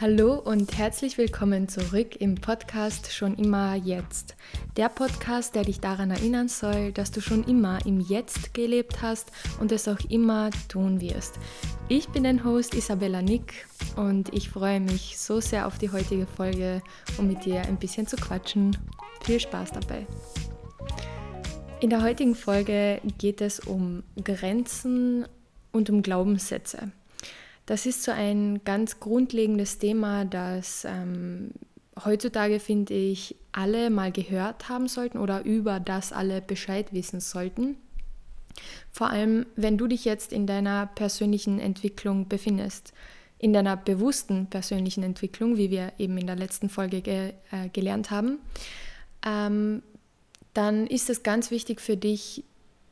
[0.00, 4.36] Hallo und herzlich willkommen zurück im Podcast Schon immer jetzt.
[4.76, 9.32] Der Podcast, der dich daran erinnern soll, dass du schon immer im Jetzt gelebt hast
[9.58, 11.40] und es auch immer tun wirst.
[11.88, 13.66] Ich bin dein Host Isabella Nick
[13.96, 16.80] und ich freue mich so sehr auf die heutige Folge,
[17.16, 18.76] um mit dir ein bisschen zu quatschen.
[19.24, 20.06] Viel Spaß dabei.
[21.80, 25.26] In der heutigen Folge geht es um Grenzen
[25.72, 26.92] und um Glaubenssätze.
[27.68, 31.50] Das ist so ein ganz grundlegendes Thema, das ähm,
[32.02, 37.76] heutzutage, finde ich, alle mal gehört haben sollten oder über das alle Bescheid wissen sollten.
[38.90, 42.94] Vor allem, wenn du dich jetzt in deiner persönlichen Entwicklung befindest,
[43.38, 48.10] in deiner bewussten persönlichen Entwicklung, wie wir eben in der letzten Folge ge äh, gelernt
[48.10, 48.38] haben,
[49.26, 49.82] ähm,
[50.54, 52.44] dann ist es ganz wichtig für dich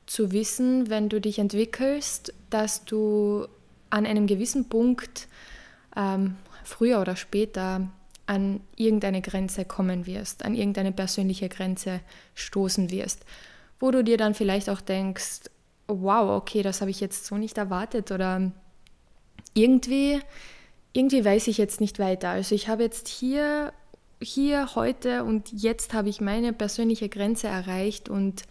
[0.05, 3.47] zu wissen, wenn du dich entwickelst, dass du
[3.91, 5.29] an einem gewissen Punkt,
[5.97, 7.89] ähm, früher oder später,
[8.27, 12.01] an irgendeine Grenze kommen wirst, an irgendeine persönliche Grenze
[12.35, 13.25] stoßen wirst,
[13.79, 15.43] wo du dir dann vielleicht auch denkst,
[15.87, 18.51] wow, okay, das habe ich jetzt so nicht erwartet oder
[19.55, 20.21] irgendwie,
[20.93, 22.31] irgendwie weiß ich jetzt nicht weiter.
[22.31, 23.73] Also ich habe jetzt hier,
[24.21, 28.43] hier, heute und jetzt habe ich meine persönliche Grenze erreicht und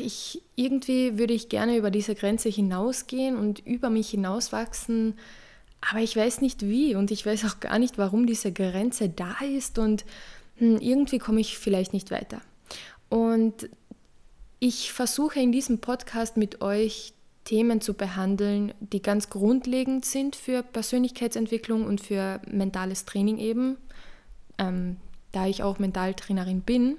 [0.00, 5.14] ich, irgendwie würde ich gerne über diese Grenze hinausgehen und über mich hinauswachsen,
[5.80, 9.36] aber ich weiß nicht wie und ich weiß auch gar nicht, warum diese Grenze da
[9.44, 10.04] ist und
[10.56, 12.40] hm, irgendwie komme ich vielleicht nicht weiter.
[13.08, 13.68] Und
[14.58, 17.12] ich versuche in diesem Podcast mit euch
[17.44, 23.76] Themen zu behandeln, die ganz grundlegend sind für Persönlichkeitsentwicklung und für mentales Training eben,
[24.58, 24.96] ähm,
[25.30, 26.96] da ich auch Mentaltrainerin bin.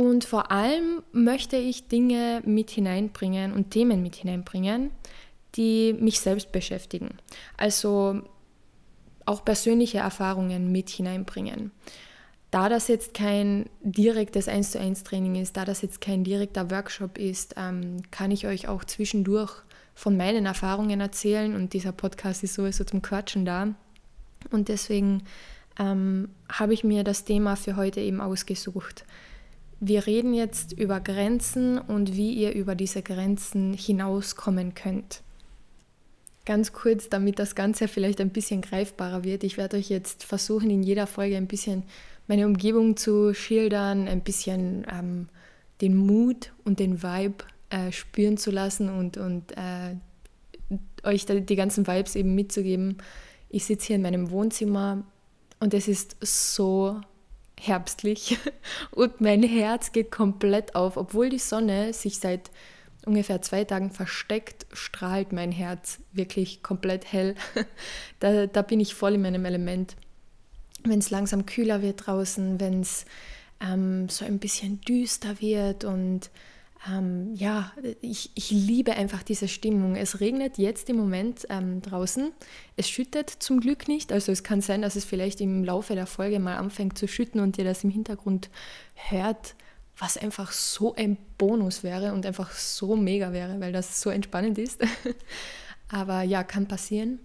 [0.00, 4.92] Und vor allem möchte ich Dinge mit hineinbringen und Themen mit hineinbringen,
[5.56, 7.18] die mich selbst beschäftigen.
[7.58, 8.22] Also
[9.26, 11.70] auch persönliche Erfahrungen mit hineinbringen.
[12.50, 16.70] Da das jetzt kein direktes 1 zu 1 Training ist, da das jetzt kein direkter
[16.70, 19.52] Workshop ist, ähm, kann ich euch auch zwischendurch
[19.94, 23.74] von meinen Erfahrungen erzählen und dieser Podcast ist sowieso zum Quatschen da.
[24.50, 25.24] Und deswegen
[25.78, 29.04] ähm, habe ich mir das Thema für heute eben ausgesucht.
[29.80, 35.22] Wir reden jetzt über Grenzen und wie ihr über diese Grenzen hinauskommen könnt.
[36.44, 39.42] Ganz kurz, damit das Ganze vielleicht ein bisschen greifbarer wird.
[39.42, 41.84] Ich werde euch jetzt versuchen, in jeder Folge ein bisschen
[42.28, 45.28] meine Umgebung zu schildern, ein bisschen ähm,
[45.80, 49.96] den Mut und den Vibe äh, spüren zu lassen und, und äh,
[51.04, 52.98] euch die ganzen Vibes eben mitzugeben.
[53.48, 55.04] Ich sitze hier in meinem Wohnzimmer
[55.58, 57.00] und es ist so
[57.60, 58.38] herbstlich
[58.90, 60.96] und mein Herz geht komplett auf.
[60.96, 62.50] Obwohl die Sonne sich seit
[63.06, 67.34] ungefähr zwei Tagen versteckt, strahlt mein Herz wirklich komplett hell.
[68.20, 69.96] Da, da bin ich voll in meinem Element.
[70.84, 73.06] Wenn es langsam kühler wird draußen, wenn es
[73.60, 76.28] ähm, so ein bisschen düster wird und
[76.88, 79.96] ähm, ja, ich, ich liebe einfach diese Stimmung.
[79.96, 82.32] Es regnet jetzt im Moment ähm, draußen.
[82.76, 84.12] Es schüttet zum Glück nicht.
[84.12, 87.40] Also es kann sein, dass es vielleicht im Laufe der Folge mal anfängt zu schütten
[87.40, 88.48] und ihr das im Hintergrund
[88.94, 89.54] hört,
[89.98, 94.56] was einfach so ein Bonus wäre und einfach so mega wäre, weil das so entspannend
[94.56, 94.80] ist.
[95.90, 97.18] Aber ja, kann passieren.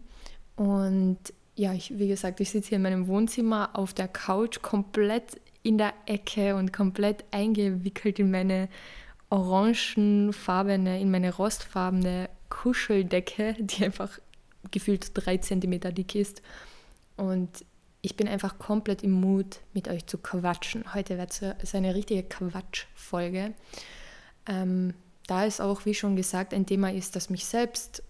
[0.58, 1.20] Und
[1.56, 5.78] ja, ich, wie gesagt, ich sitze hier in meinem Wohnzimmer auf der Couch, komplett in
[5.78, 8.68] der Ecke und komplett eingewickelt in meine
[9.30, 14.20] orangenfarbene, in meine rostfarbene Kuscheldecke, die einfach
[14.72, 16.42] gefühlt drei Zentimeter dick ist.
[17.18, 17.66] Und
[18.02, 20.94] ich bin einfach komplett im Mut, mit euch zu quatschen.
[20.94, 23.54] Heute wird es eine richtige Quatschfolge.
[24.48, 24.94] Ähm,
[25.28, 28.04] da es auch, wie schon gesagt, ein Thema ist, das mich selbst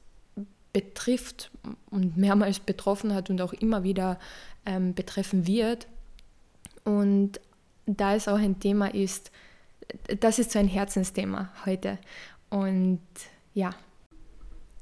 [0.73, 1.51] betrifft
[1.89, 4.19] und mehrmals betroffen hat und auch immer wieder
[4.65, 5.87] ähm, betreffen wird.
[6.83, 7.39] Und
[7.85, 9.31] da es auch ein Thema ist,
[10.19, 11.97] das ist so ein Herzensthema heute.
[12.49, 13.01] Und
[13.53, 13.71] ja,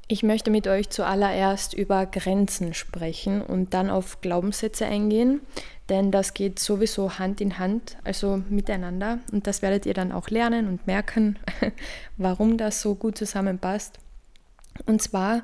[0.07, 5.41] ich möchte mit euch zuallererst über Grenzen sprechen und dann auf Glaubenssätze eingehen,
[5.89, 9.19] denn das geht sowieso Hand in Hand, also miteinander.
[9.31, 11.39] Und das werdet ihr dann auch lernen und merken,
[12.17, 13.97] warum das so gut zusammenpasst.
[14.85, 15.43] Und zwar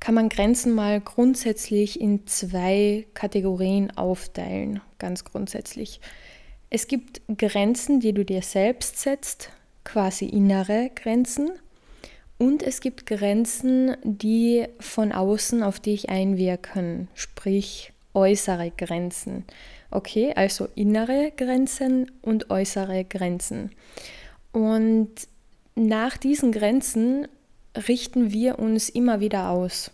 [0.00, 6.00] kann man Grenzen mal grundsätzlich in zwei Kategorien aufteilen, ganz grundsätzlich.
[6.70, 9.50] Es gibt Grenzen, die du dir selbst setzt,
[9.84, 11.50] quasi innere Grenzen.
[12.38, 19.44] Und es gibt Grenzen, die von außen auf dich einwirken, sprich äußere Grenzen.
[19.90, 23.70] Okay, also innere Grenzen und äußere Grenzen.
[24.52, 25.12] Und
[25.76, 27.28] nach diesen Grenzen
[27.88, 29.90] richten wir uns immer wieder aus.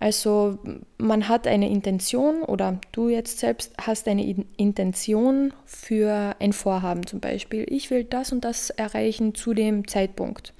[0.00, 0.58] Also
[0.98, 4.24] man hat eine Intention oder du jetzt selbst hast eine
[4.56, 7.66] Intention für ein Vorhaben zum Beispiel.
[7.68, 10.54] Ich will das und das erreichen zu dem Zeitpunkt.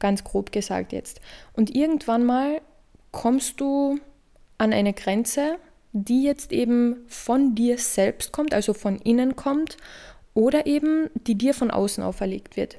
[0.00, 1.20] Ganz grob gesagt jetzt.
[1.52, 2.60] Und irgendwann mal
[3.12, 4.00] kommst du
[4.58, 5.58] an eine Grenze,
[5.92, 9.76] die jetzt eben von dir selbst kommt, also von innen kommt,
[10.34, 12.78] oder eben die dir von außen auferlegt wird.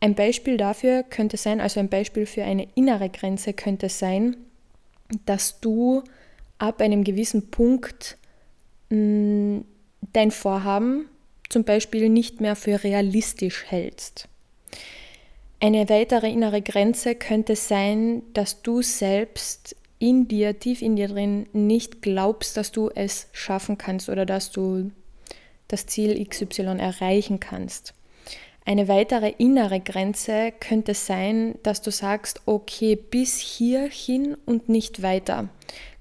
[0.00, 4.36] Ein Beispiel dafür könnte sein, also ein Beispiel für eine innere Grenze könnte sein,
[5.24, 6.02] dass du
[6.58, 8.16] ab einem gewissen Punkt
[8.90, 9.64] mh, mm,
[10.12, 11.08] dein Vorhaben
[11.48, 14.28] zum Beispiel nicht mehr für realistisch hältst.
[15.60, 21.46] Eine weitere innere Grenze könnte sein, dass du selbst in dir, tief in dir drin,
[21.52, 24.90] nicht glaubst, dass du es schaffen kannst oder dass du
[25.68, 27.94] das Ziel XY erreichen kannst.
[28.68, 35.48] Eine weitere innere Grenze könnte sein, dass du sagst, okay, bis hierhin und nicht weiter.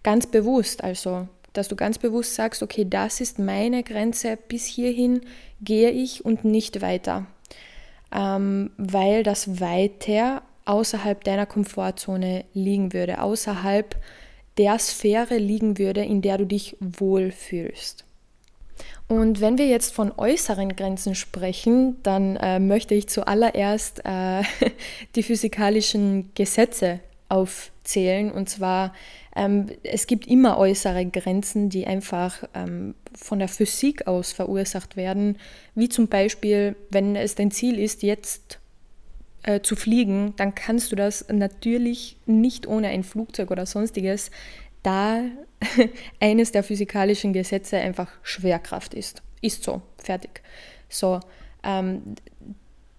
[0.02, 5.22] Ganz bewusst also, dass du ganz bewusst sagst, okay, das ist meine Grenze, bis hierhin
[5.62, 7.28] gehe ich und nicht weiter.
[8.12, 13.96] Ähm, weil das weiter außerhalb deiner Komfortzone liegen würde, außerhalb
[14.58, 18.05] der Sphäre liegen würde, in der du dich wohlfühlst.
[19.08, 24.42] Und wenn wir jetzt von äußeren Grenzen sprechen, dann äh, möchte ich zuallererst äh,
[25.16, 28.32] die physikalischen Gesetze aufzählen.
[28.32, 28.94] Und zwar,
[29.36, 35.38] ähm, es gibt immer äußere Grenzen, die einfach ähm, von der Physik aus verursacht werden.
[35.76, 38.60] Wie zum Beispiel, wenn es dein Ziel ist, jetzt
[39.44, 44.32] äh, zu fliegen, dann kannst du das natürlich nicht ohne ein Flugzeug oder sonstiges
[44.86, 45.22] da
[46.20, 49.22] eines der physikalischen Gesetze einfach Schwerkraft ist.
[49.42, 50.42] Ist so, fertig.
[50.90, 51.20] So,
[51.64, 52.16] ähm,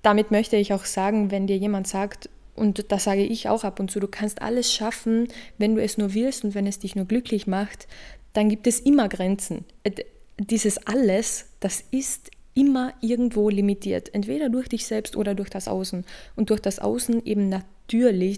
[0.02, 3.80] damit möchte ich auch sagen, wenn dir jemand sagt, und das sage ich auch ab
[3.80, 5.28] und zu, du kannst alles schaffen,
[5.58, 7.86] wenn du es nur willst und wenn es dich nur glücklich macht,
[8.32, 9.64] dann gibt es immer Grenzen.
[9.82, 9.92] Äh,
[10.38, 16.04] dieses alles, das ist immer irgendwo limitiert, entweder durch dich selbst oder durch das Außen.
[16.34, 17.76] Und durch das Außen eben natürlich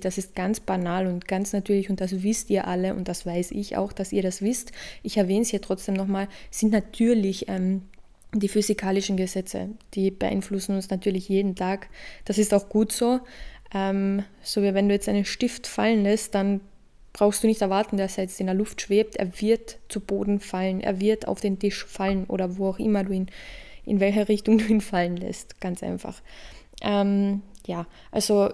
[0.01, 3.53] das ist ganz banal und ganz natürlich und das wisst ihr alle und das weiß
[3.53, 4.73] ich auch, dass ihr das wisst.
[5.03, 7.83] Ich erwähne es hier trotzdem nochmal, sind natürlich ähm,
[8.35, 11.89] die physikalischen Gesetze, die beeinflussen uns natürlich jeden Tag.
[12.27, 13.21] Das ist auch gut so.
[13.73, 16.61] Ähm, so wie wenn du jetzt einen Stift fallen lässt, dann
[17.15, 19.17] brauchst du nicht erwarten, dass er jetzt in der Luft schwebt.
[19.17, 23.05] Er wird zu Boden fallen, er wird auf den Tisch fallen oder wo auch immer
[23.05, 23.31] du ihn,
[23.89, 25.61] in welche Richtung du ihn fallen lässt.
[25.61, 26.21] Ganz einfach.
[26.83, 28.51] Ähm, ja, also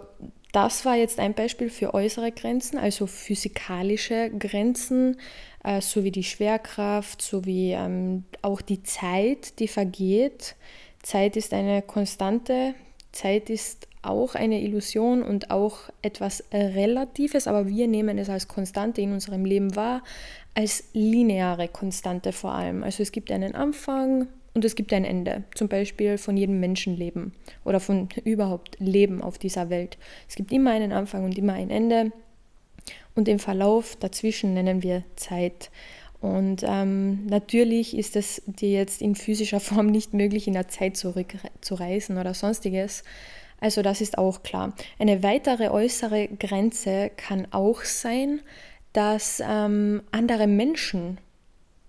[0.53, 5.17] das war jetzt ein Beispiel für äußere Grenzen, also physikalische Grenzen,
[5.65, 10.55] äh, sowie die Schwerkraft, sowie ähm, auch die Zeit, die vergeht.
[11.03, 12.75] Zeit ist eine Konstante,
[13.11, 19.01] Zeit ist auch eine Illusion und auch etwas Relatives, aber wir nehmen es als Konstante
[19.01, 20.03] in unserem Leben wahr,
[20.55, 22.85] als lineare Konstante vor allem.
[22.85, 27.33] Also es gibt einen Anfang, und es gibt ein Ende, zum Beispiel von jedem Menschenleben
[27.65, 29.99] oder von überhaupt Leben auf dieser Welt.
[30.29, 32.13] Es gibt immer einen Anfang und immer ein Ende.
[33.17, 35.71] Und den Verlauf dazwischen nennen wir Zeit.
[36.21, 40.97] Und ähm, natürlich ist es dir jetzt in physischer Form nicht möglich, in der Zeit
[40.97, 43.03] zurückzureisen oder sonstiges.
[43.61, 44.75] Also das ist auch klar.
[44.99, 48.41] Eine weitere äußere Grenze kann auch sein,
[48.93, 51.19] dass ähm, andere Menschen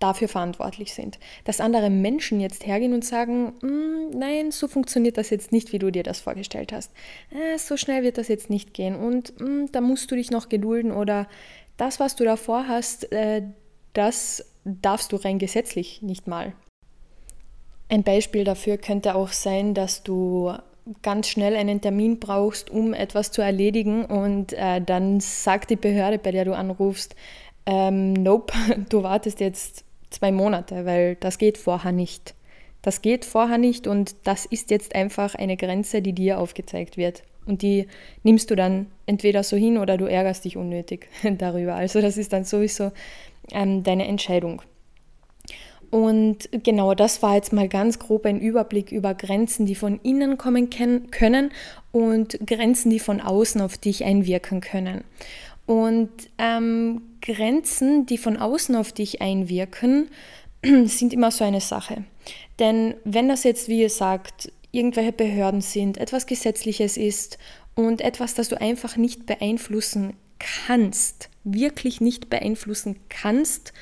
[0.06, 1.18] dafür verantwortlich sind.
[1.44, 5.78] Dass andere Menschen jetzt hergehen und sagen, mm, nein, so funktioniert das jetzt nicht, wie
[5.78, 6.92] du dir das vorgestellt hast.
[7.30, 10.48] Äh, so schnell wird das jetzt nicht gehen und mm, da musst du dich noch
[10.48, 11.26] gedulden oder
[11.76, 13.42] das, was du davor hast, äh,
[13.92, 16.52] das darfst du rein gesetzlich nicht mal.
[17.88, 20.52] Ein Beispiel dafür könnte auch sein, dass du
[21.02, 26.18] ganz schnell einen Termin brauchst, um etwas zu erledigen und äh, dann sagt die Behörde,
[26.18, 27.16] bei der du anrufst,
[27.66, 28.54] ähm, nope,
[28.88, 29.85] du wartest jetzt
[30.16, 32.34] zwei Monate, weil das geht vorher nicht.
[32.82, 37.22] Das geht vorher nicht und das ist jetzt einfach eine Grenze, die dir aufgezeigt wird.
[37.46, 37.86] Und die
[38.22, 41.08] nimmst du dann entweder so hin oder du ärgerst dich unnötig
[41.38, 41.74] darüber.
[41.74, 42.92] Also das ist dann sowieso
[43.52, 44.62] ähm, deine Entscheidung.
[45.90, 50.36] Und genau das war jetzt mal ganz grob ein Überblick über Grenzen, die von innen
[50.36, 51.52] kommen können
[51.92, 55.04] und Grenzen, die von außen auf dich einwirken können.
[55.66, 60.08] Und ähm, Grenzen, die von außen auf dich einwirken,
[60.84, 62.04] sind immer so eine Sache.
[62.58, 67.38] Denn wenn das jetzt, wie ihr sagt, irgendwelche Behörden sind, etwas Gesetzliches ist
[67.74, 73.72] und etwas, das du einfach nicht beeinflussen kannst, wirklich nicht beeinflussen kannst,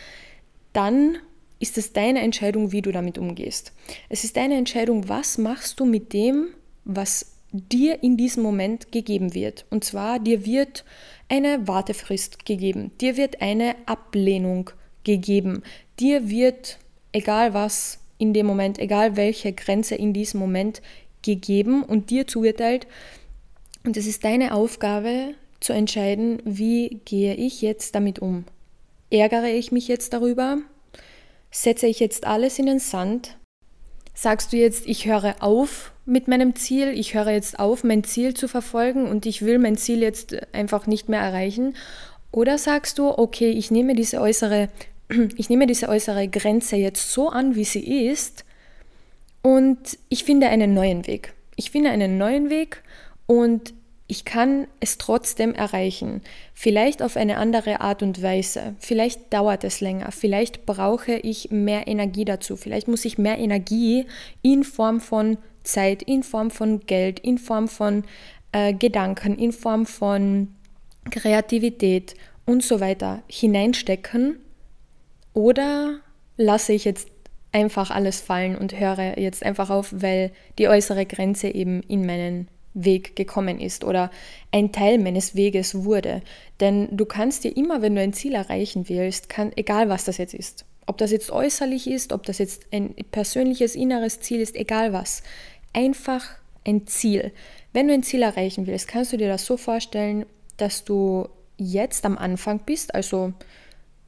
[0.73, 1.19] dann
[1.61, 3.73] ist es deine Entscheidung, wie du damit umgehst.
[4.09, 6.49] Es ist deine Entscheidung, was machst du mit dem,
[6.85, 9.65] was dir in diesem Moment gegeben wird.
[9.71, 10.85] Und zwar, dir wird
[11.29, 14.71] eine Wartefrist gegeben, dir wird eine Ablehnung
[15.05, 15.63] gegeben,
[15.99, 16.79] dir wird,
[17.13, 20.83] egal was in dem Moment, egal welche Grenze in diesem Moment
[21.23, 22.87] gegeben und dir zugeteilt.
[23.85, 28.45] Und es ist deine Aufgabe zu entscheiden, wie gehe ich jetzt damit um.
[29.11, 30.59] Ärgere ich mich jetzt darüber?
[31.51, 33.37] Setze ich jetzt alles in den Sand?
[34.15, 38.35] Sagst du jetzt, ich höre auf mit meinem Ziel, ich höre jetzt auf, mein Ziel
[38.35, 41.75] zu verfolgen und ich will mein Ziel jetzt einfach nicht mehr erreichen?
[42.31, 44.69] Oder sagst du, okay, ich nehme diese äußere,
[45.37, 48.45] ich nehme diese äußere Grenze jetzt so an, wie sie ist
[49.43, 51.35] und ich finde einen neuen Weg.
[51.57, 52.83] Ich finde einen neuen Weg
[53.27, 53.75] und
[54.15, 56.21] ich kann es trotzdem erreichen.
[56.53, 58.77] Vielleicht auf eine andere Art und Weise.
[58.79, 60.13] Vielleicht dauert es länger.
[60.13, 62.55] Vielleicht brauche ich mehr Energie dazu.
[62.55, 64.07] Vielleicht muss ich mehr Energie
[64.41, 68.05] in Form von Zeit, in Form von Geld, in Form von
[68.53, 70.55] äh, Gedanken, in Form von
[71.11, 72.15] Kreativität
[72.47, 74.39] und so weiter hineinstecken.
[75.33, 75.99] Oder
[76.37, 77.09] lasse ich jetzt
[77.51, 82.47] einfach alles fallen und höre jetzt einfach auf, weil die äußere Grenze eben in meinen
[82.75, 84.11] Weg gekommen ist oder
[84.51, 86.23] ein Teil meines Weges wurde.
[86.61, 90.19] Denn du kannst dir immer, wenn du ein Ziel erreichen willst, kann, egal was das
[90.19, 94.55] jetzt ist, ob das jetzt äußerlich ist, ob das jetzt ein persönliches inneres Ziel ist,
[94.55, 95.23] egal was,
[95.73, 96.27] einfach
[96.67, 97.33] ein Ziel.
[97.73, 100.27] Wenn du ein Ziel erreichen willst, kannst du dir das so vorstellen,
[100.57, 103.33] dass du jetzt am Anfang bist, also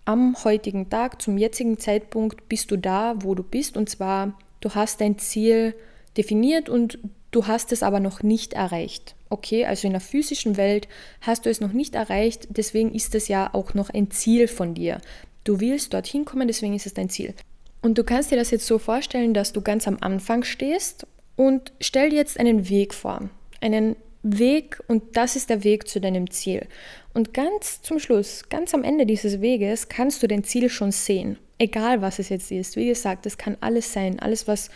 [0.04, 4.75] am heutigen Tag, zum jetzigen Zeitpunkt bist du da, wo du bist und zwar du
[4.75, 5.75] hast dein Ziel
[6.16, 6.99] definiert und
[7.37, 9.14] du hast es aber noch nicht erreicht.
[9.28, 10.88] Okay, also in der physischen Welt
[11.21, 14.73] hast du es noch nicht erreicht, deswegen ist es ja auch noch ein Ziel von
[14.73, 15.02] dir.
[15.45, 17.35] Du willst dorthin kommen, deswegen ist es dein Ziel.
[17.83, 21.73] Und du kannst dir das jetzt so vorstellen, dass du ganz am Anfang stehst und
[21.78, 23.28] stell dir jetzt einen Weg vor.
[23.61, 26.66] Einen Weg und das ist der Weg zu deinem Ziel.
[27.12, 31.37] Und ganz zum Schluss, ganz am Ende dieses Weges, kannst du dein Ziel schon sehen.
[31.59, 32.76] Egal was es jetzt ist.
[32.76, 34.71] Wie gesagt, es kann alles sein, alles, was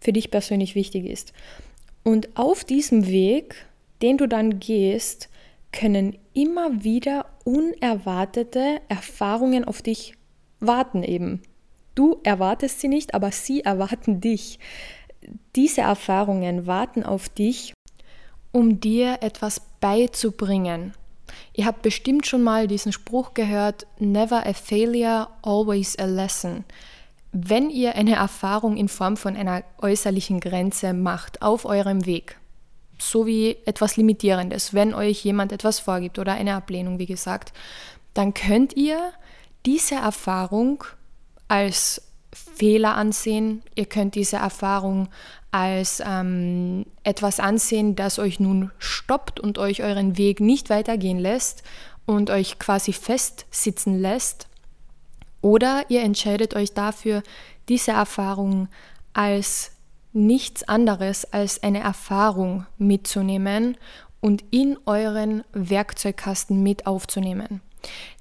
[0.00, 1.32] für dich persönlich wichtig ist.
[2.04, 3.66] Und auf diesem Weg,
[4.02, 5.30] den du dann gehst,
[5.72, 10.14] können immer wieder unerwartete Erfahrungen auf dich
[10.60, 11.42] warten eben.
[11.94, 14.58] Du erwartest sie nicht, aber sie erwarten dich.
[15.56, 17.72] Diese Erfahrungen warten auf dich,
[18.52, 20.92] um dir etwas beizubringen.
[21.54, 26.64] Ihr habt bestimmt schon mal diesen Spruch gehört, Never a failure, always a lesson
[27.36, 32.38] wenn ihr eine Erfahrung in Form von einer äußerlichen Grenze macht auf eurem Weg,
[32.96, 37.52] so wie etwas Limitierendes, wenn euch jemand etwas vorgibt oder eine Ablehnung, wie gesagt,
[38.14, 39.12] dann könnt ihr
[39.66, 40.84] diese Erfahrung
[41.48, 43.62] als Fehler ansehen.
[43.74, 45.08] Ihr könnt diese Erfahrung
[45.50, 51.64] als ähm, etwas ansehen, das euch nun stoppt und euch euren Weg nicht weitergehen lässt
[52.06, 54.46] und euch quasi festsitzen lässt
[55.44, 57.22] oder ihr entscheidet euch dafür,
[57.68, 58.68] diese Erfahrung
[59.12, 59.72] als
[60.14, 63.76] nichts anderes als eine Erfahrung mitzunehmen
[64.20, 67.60] und in euren Werkzeugkasten mit aufzunehmen.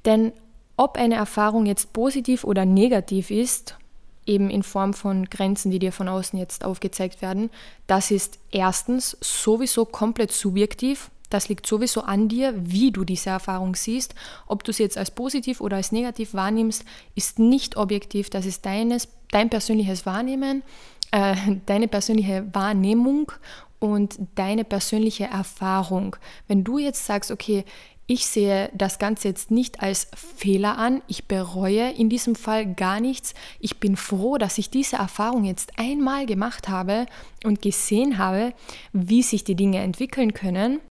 [0.03, 0.34] Denn
[0.75, 3.77] ob eine Erfahrung jetzt positiv oder negativ ist,
[4.25, 7.51] eben in Form von Grenzen, die dir von außen jetzt aufgezeigt werden,
[7.88, 13.75] das ist erstens sowieso komplett subjektiv das liegt sowieso an dir, wie du diese Erfahrung
[13.75, 14.16] siehst.
[14.48, 16.86] Ob du sie jetzt als positiv oder als negativ wahrnimmst,
[17.16, 18.30] ist nicht objektiv.
[18.30, 20.63] Das ist deines, dein persönliches Wahrnehmen,
[21.12, 21.36] äh,
[21.66, 23.32] deine persönliche Wahrnehmung
[23.80, 26.16] und deine persönliche Erfahrung.
[26.48, 27.66] Wenn du jetzt sagst, okay,
[28.06, 31.02] ich sehe das Ganze jetzt nicht als Fehler an.
[31.08, 33.34] Ich bereue in diesem Fall gar nichts.
[33.60, 37.06] Ich bin froh, dass ich diese Erfahrung jetzt einmal gemacht habe
[37.46, 38.54] und gesehen habe,
[38.92, 40.82] wie sich die Dinge entwickeln können.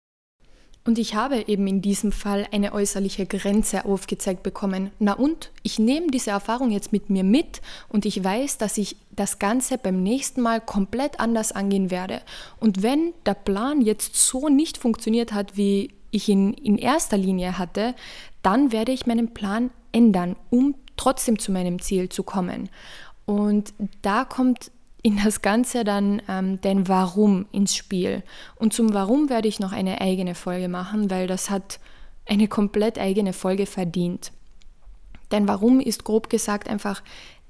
[0.85, 4.91] Und ich habe eben in diesem Fall eine äußerliche Grenze aufgezeigt bekommen.
[4.99, 5.53] Na und?
[5.63, 9.79] Ich nehme diese Erfahrung jetzt mit mir mit und ich weiß, dass ich das Ganze
[9.79, 12.21] beim nächsten Mal komplett anders angehen werde.
[12.59, 17.59] Und wenn der Plan jetzt so nicht funktioniert hat, wie ich ihn in erster Linie
[17.59, 17.95] hatte,
[18.43, 22.69] dann werde ich meinen Plan ändern, um trotzdem zu meinem Ziel zu kommen.
[23.25, 23.73] Und
[24.03, 24.73] da kommt
[25.03, 28.23] in das Ganze dann ähm, dein Warum ins Spiel.
[28.57, 31.81] Und zum Warum werde ich noch eine eigene Folge machen, weil das hat
[32.27, 34.33] eine komplett eigene Folge verdient.
[35.29, 37.03] Dein Warum ist grob gesagt einfach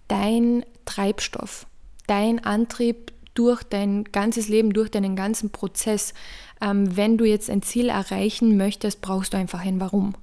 [0.08, 1.66] dein Treibstoff,
[2.06, 6.14] dein Antrieb durch dein ganzes Leben, durch deinen ganzen Prozess.
[6.60, 10.14] Ähm, wenn du jetzt ein Ziel erreichen möchtest, brauchst du einfach ein Warum.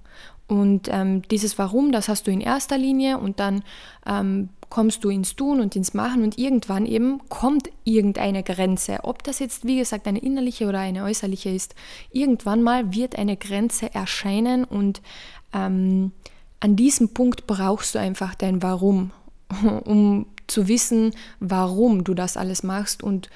[0.47, 3.63] Und ähm, dieses Warum, das hast du in erster Linie und dann
[4.07, 8.99] ähm, kommst du ins Tun und ins Machen und irgendwann eben kommt irgendeine Grenze.
[9.03, 11.75] Ob das jetzt, wie gesagt, eine innerliche oder eine äußerliche ist,
[12.11, 15.01] irgendwann mal wird eine Grenze erscheinen und
[15.53, 16.11] ähm,
[16.59, 19.11] an diesem Punkt brauchst du einfach dein Warum,
[19.85, 23.29] um zu wissen, warum du das alles machst und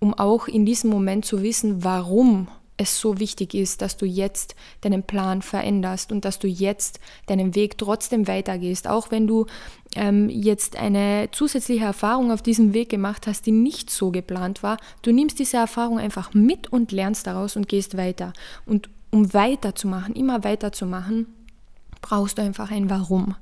[0.00, 4.54] um auch in diesem Moment zu wissen, warum es so wichtig ist, dass du jetzt
[4.80, 9.46] deinen Plan veränderst und dass du jetzt deinen Weg trotzdem weitergehst, auch wenn du
[9.94, 14.78] ähm, jetzt eine zusätzliche Erfahrung auf diesem Weg gemacht hast, die nicht so geplant war.
[15.02, 18.32] Du nimmst diese Erfahrung einfach mit und lernst daraus und gehst weiter.
[18.64, 21.26] Und um weiterzumachen, immer weiterzumachen,
[22.00, 23.34] brauchst du einfach ein Warum.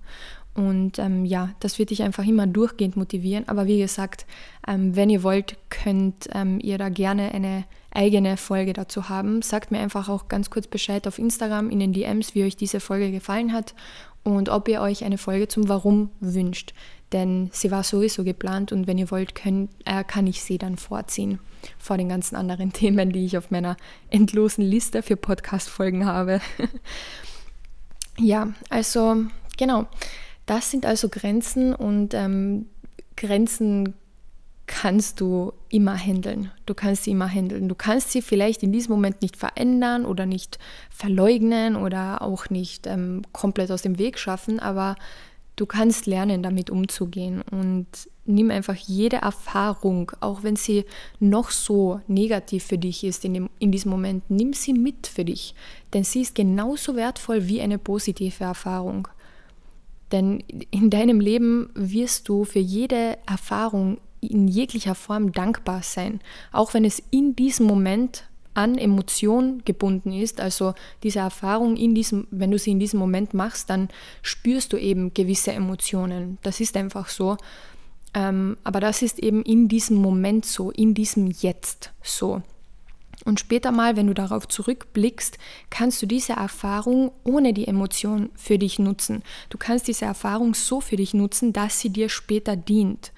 [0.54, 3.46] Und ähm, ja, das wird dich einfach immer durchgehend motivieren.
[3.46, 4.24] Aber wie gesagt,
[4.66, 7.64] ähm, wenn ihr wollt, könnt ähm, ihr da gerne eine
[7.96, 9.42] eigene Folge dazu haben.
[9.42, 12.78] Sagt mir einfach auch ganz kurz Bescheid auf Instagram in den DMs, wie euch diese
[12.78, 13.74] Folge gefallen hat
[14.22, 16.74] und ob ihr euch eine Folge zum Warum wünscht.
[17.12, 20.76] Denn sie war sowieso geplant und wenn ihr wollt, könnt, äh, kann ich sie dann
[20.76, 21.38] vorziehen
[21.78, 23.76] vor den ganzen anderen Themen, die ich auf meiner
[24.10, 26.40] endlosen Liste für Podcast-Folgen habe.
[28.18, 29.24] ja, also
[29.56, 29.86] genau.
[30.44, 32.66] Das sind also Grenzen und ähm,
[33.16, 33.94] Grenzen
[34.66, 36.50] kannst du immer handeln.
[36.66, 37.68] Du kannst sie immer handeln.
[37.68, 40.58] Du kannst sie vielleicht in diesem Moment nicht verändern oder nicht
[40.90, 44.96] verleugnen oder auch nicht ähm, komplett aus dem Weg schaffen, aber
[45.56, 47.86] du kannst lernen, damit umzugehen und
[48.26, 50.84] nimm einfach jede Erfahrung, auch wenn sie
[51.18, 55.24] noch so negativ für dich ist in, dem, in diesem Moment, nimm sie mit für
[55.24, 55.54] dich,
[55.94, 59.08] denn sie ist genauso wertvoll wie eine positive Erfahrung.
[60.12, 66.20] Denn in deinem Leben wirst du für jede Erfahrung in jeglicher Form dankbar sein,
[66.52, 68.24] auch wenn es in diesem Moment
[68.56, 73.34] an Emotion gebunden ist, also diese Erfahrung in diesem, wenn du sie in diesem Moment
[73.34, 73.88] machst, dann
[74.22, 76.38] spürst du eben gewisse Emotionen.
[76.42, 77.36] Das ist einfach so.
[78.14, 82.42] Ähm, aber das ist eben in diesem Moment so, in diesem Jetzt so.
[83.26, 85.36] Und später mal, wenn du darauf zurückblickst,
[85.68, 89.22] kannst du diese Erfahrung ohne die Emotion für dich nutzen.
[89.50, 93.12] Du kannst diese Erfahrung so für dich nutzen, dass sie dir später dient.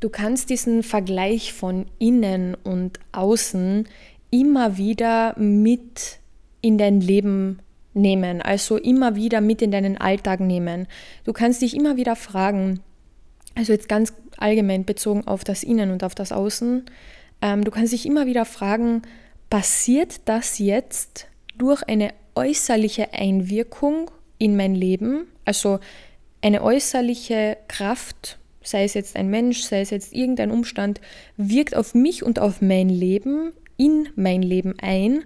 [0.00, 3.88] Du kannst diesen Vergleich von innen und außen
[4.30, 6.18] immer wieder mit
[6.60, 7.60] in dein Leben
[7.94, 10.86] nehmen, also immer wieder mit in deinen Alltag nehmen.
[11.24, 12.80] Du kannst dich immer wieder fragen,
[13.54, 16.84] also jetzt ganz allgemein bezogen auf das Innen und auf das Außen,
[17.40, 19.02] ähm, du kannst dich immer wieder fragen,
[19.50, 25.26] passiert das jetzt durch eine äußerliche Einwirkung in mein Leben?
[25.44, 25.80] Also
[26.42, 31.00] eine äußerliche Kraft, sei es jetzt ein Mensch, sei es jetzt irgendein Umstand,
[31.36, 35.24] wirkt auf mich und auf mein Leben, in mein Leben ein?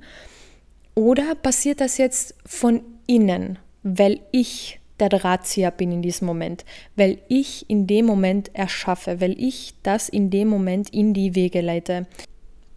[0.94, 7.18] Oder passiert das jetzt von innen, weil ich der Drahtzieher bin in diesem Moment, weil
[7.28, 12.06] ich in dem Moment erschaffe, weil ich das in dem Moment in die Wege leite.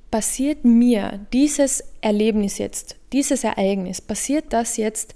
[0.10, 5.16] Passiert mir dieses Erlebnis jetzt, dieses Ereignis, passiert das jetzt,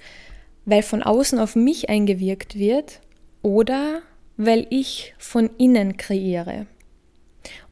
[0.66, 3.00] weil von außen auf mich eingewirkt wird
[3.42, 4.02] oder
[4.38, 6.68] weil ich von innen kreiere?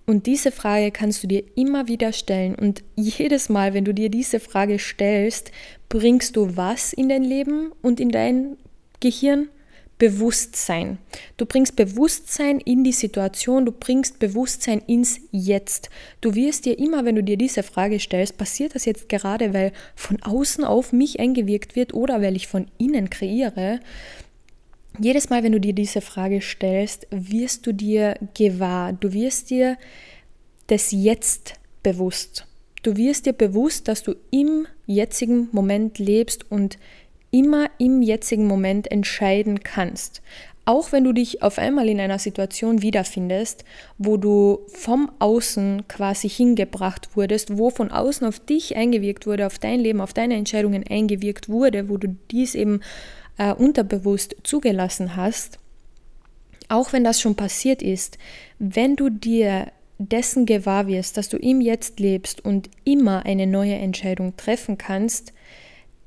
[0.05, 2.53] Und diese Frage kannst du dir immer wieder stellen.
[2.55, 5.51] Und jedes Mal, wenn du dir diese Frage stellst,
[5.89, 8.57] bringst du was in dein Leben und in dein
[8.99, 9.49] Gehirn
[9.97, 10.97] Bewusstsein.
[11.37, 15.89] Du bringst Bewusstsein in die Situation, du bringst Bewusstsein ins Jetzt.
[16.19, 19.71] Du wirst dir immer, wenn du dir diese Frage stellst, passiert das jetzt gerade, weil
[19.95, 23.79] von außen auf mich eingewirkt wird oder weil ich von innen kreiere,
[24.99, 29.77] jedes Mal, wenn du dir diese Frage stellst, wirst du dir gewahr, du wirst dir
[30.67, 31.53] das Jetzt
[31.83, 32.47] bewusst.
[32.83, 36.77] Du wirst dir bewusst, dass du im jetzigen Moment lebst und
[37.31, 40.21] immer im jetzigen Moment entscheiden kannst.
[40.67, 43.65] Auch wenn du dich auf einmal in einer Situation wiederfindest,
[43.99, 49.59] wo du vom Außen quasi hingebracht wurdest, wo von außen auf dich eingewirkt wurde, auf
[49.59, 52.81] dein Leben, auf deine Entscheidungen eingewirkt wurde, wo du dies eben
[53.37, 55.59] äh, unterbewusst zugelassen hast,
[56.69, 58.17] auch wenn das schon passiert ist,
[58.59, 63.75] wenn du dir dessen gewahr wirst, dass du im Jetzt lebst und immer eine neue
[63.75, 65.31] Entscheidung treffen kannst,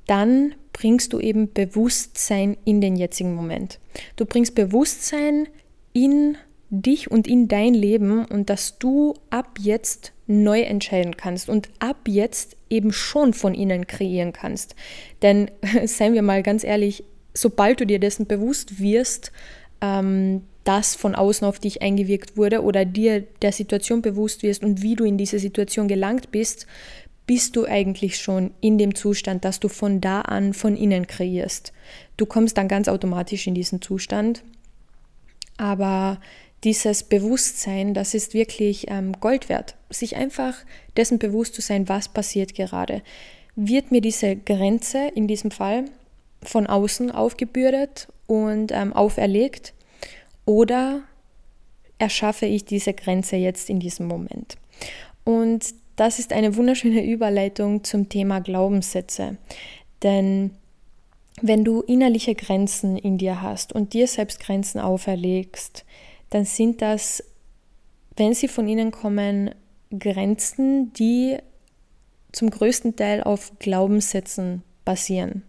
[0.06, 3.78] dann bringst du eben Bewusstsein in den jetzigen Moment.
[4.16, 5.48] Du bringst Bewusstsein
[5.92, 6.36] in
[6.70, 12.06] dich und in dein Leben und dass du ab jetzt neu entscheiden kannst und ab
[12.06, 14.74] jetzt eben schon von ihnen kreieren kannst.
[15.22, 15.50] Denn
[15.84, 17.04] seien wir mal ganz ehrlich,
[17.38, 19.32] sobald du dir dessen bewusst wirst,
[19.80, 24.82] ähm, dass von außen auf dich eingewirkt wurde oder dir der Situation bewusst wirst und
[24.82, 26.66] wie du in diese Situation gelangt bist,
[27.26, 31.72] bist du eigentlich schon in dem Zustand, dass du von da an von innen kreierst.
[32.16, 34.42] Du kommst dann ganz automatisch in diesen Zustand.
[35.58, 36.20] Aber
[36.64, 39.76] dieses Bewusstsein, das ist wirklich ähm, Gold wert.
[39.90, 40.54] Sich einfach
[40.96, 43.02] dessen bewusst zu sein, was passiert gerade.
[43.56, 45.84] Wird mir diese Grenze in diesem Fall
[46.42, 49.74] von außen aufgebürdet und ähm, auferlegt
[50.44, 51.02] oder
[51.98, 54.56] erschaffe ich diese Grenze jetzt in diesem Moment?
[55.24, 59.36] Und das ist eine wunderschöne Überleitung zum Thema Glaubenssätze.
[60.02, 60.52] Denn
[61.42, 65.84] wenn du innerliche Grenzen in dir hast und dir selbst Grenzen auferlegst,
[66.30, 67.22] dann sind das,
[68.16, 69.54] wenn sie von innen kommen,
[69.96, 71.38] Grenzen, die
[72.32, 75.42] zum größten Teil auf Glaubenssätzen basieren.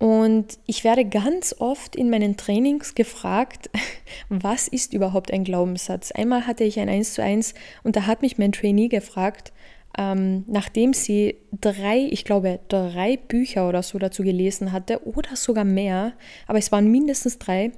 [0.00, 3.68] Und ich werde ganz oft in meinen Trainings gefragt,
[4.30, 6.10] was ist überhaupt ein Glaubenssatz?
[6.10, 7.52] Einmal hatte ich ein 1 zu 1
[7.84, 9.52] und da hat mich mein Trainee gefragt,
[9.98, 15.64] ähm, nachdem sie drei, ich glaube, drei Bücher oder so dazu gelesen hatte oder sogar
[15.64, 16.14] mehr,
[16.46, 17.70] aber es waren mindestens drei.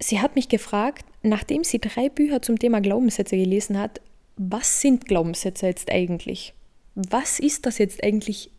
[0.00, 4.00] Sie hat mich gefragt, nachdem sie drei Bücher zum Thema Glaubenssätze gelesen hat,
[4.38, 6.54] was sind Glaubenssätze jetzt eigentlich?
[6.94, 8.50] Was ist das jetzt eigentlich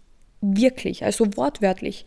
[0.54, 2.06] wirklich, also wortwörtlich.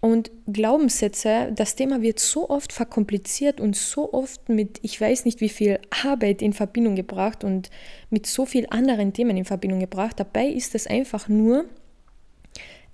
[0.00, 5.40] Und Glaubenssätze, das Thema wird so oft verkompliziert und so oft mit, ich weiß nicht
[5.40, 7.68] wie viel Arbeit in Verbindung gebracht und
[8.08, 10.20] mit so vielen anderen Themen in Verbindung gebracht.
[10.20, 11.64] Dabei ist es einfach nur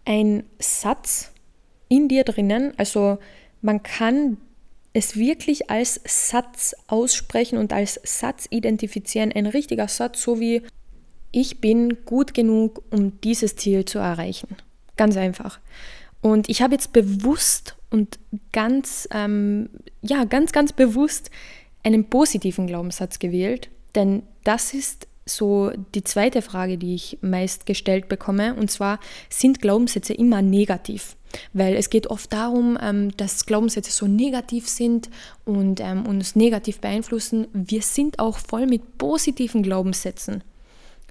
[0.07, 1.33] ein Satz
[1.89, 2.73] in dir drinnen.
[2.79, 3.19] Also
[3.61, 4.39] man kann
[4.95, 9.31] es wirklich als Satz aussprechen und als Satz identifizieren.
[9.33, 10.63] Ein richtiger Satz, so wie
[11.35, 14.57] ich bin gut genug, um dieses Ziel zu erreichen.
[14.97, 15.59] Ganz einfach.
[16.21, 18.19] Und ich habe jetzt bewusst und
[18.53, 19.69] ganz, ähm,
[20.01, 21.31] ja, ganz, ganz bewusst
[21.83, 28.09] einen positiven Glaubenssatz gewählt, denn das ist so die zweite Frage, die ich meist gestellt
[28.09, 31.17] bekomme, und zwar sind Glaubenssätze immer negativ?
[31.53, 35.11] Weil es geht oft darum, ähm, dass Glaubenssätze so negativ sind
[35.45, 37.49] und ähm, uns negativ beeinflussen.
[37.53, 40.45] Wir sind auch voll mit positiven Glaubenssätzen.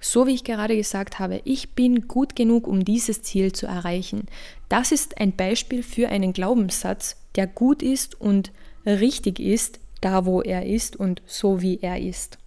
[0.05, 4.25] So wie ich gerade gesagt habe, ich bin gut genug, um dieses Ziel zu erreichen.
[4.67, 8.51] Das ist ein Beispiel für einen Glaubenssatz, der gut ist und
[8.85, 12.37] richtig ist, da wo er ist und so wie er ist.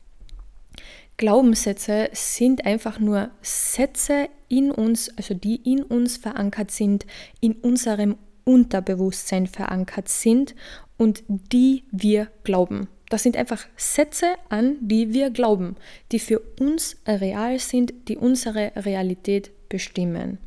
[1.17, 7.07] Glaubenssätze sind einfach nur Sätze in uns, also die in uns verankert sind,
[7.41, 10.55] in unserem Unterbewusstsein verankert sind
[10.99, 12.89] und die wir glauben.
[13.09, 15.77] Das sind einfach Sätze an, die wir glauben,
[16.13, 20.39] die für uns real sind, die unsere Realität bestimmen.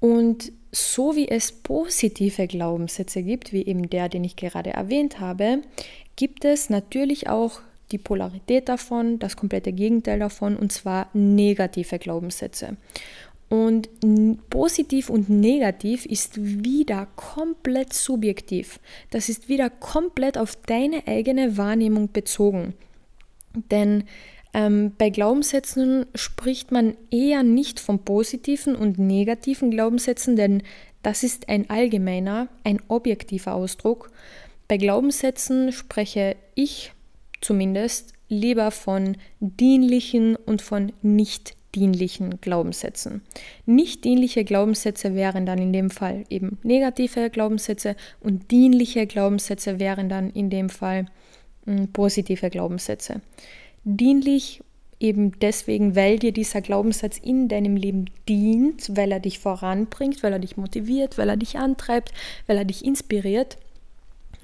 [0.00, 5.62] Und so wie es positive Glaubenssätze gibt, wie eben der, den ich gerade erwähnt habe,
[6.16, 7.60] gibt es natürlich auch
[7.92, 12.76] die Polarität davon, das komplette Gegenteil davon, und zwar negative Glaubenssätze.
[13.48, 13.88] Und
[14.50, 18.80] positiv und negativ ist wieder komplett subjektiv.
[19.10, 22.74] Das ist wieder komplett auf deine eigene Wahrnehmung bezogen.
[23.70, 24.04] Denn
[24.54, 30.62] ähm, bei Glaubenssätzen spricht man eher nicht von positiven und negativen Glaubenssätzen, denn
[31.02, 34.10] das ist ein allgemeiner, ein objektiver Ausdruck.
[34.68, 36.92] Bei Glaubenssätzen spreche ich
[37.40, 43.22] zumindest lieber von dienlichen und von nicht dienlichen Glaubenssätzen.
[43.66, 50.08] Nicht dienliche Glaubenssätze wären dann in dem Fall eben negative Glaubenssätze und dienliche Glaubenssätze wären
[50.08, 51.06] dann in dem Fall
[51.66, 53.20] hm, positive Glaubenssätze.
[53.84, 54.62] Dienlich
[55.00, 60.32] eben deswegen, weil dir dieser Glaubenssatz in deinem Leben dient, weil er dich voranbringt, weil
[60.32, 62.12] er dich motiviert, weil er dich antreibt,
[62.46, 63.58] weil er dich inspiriert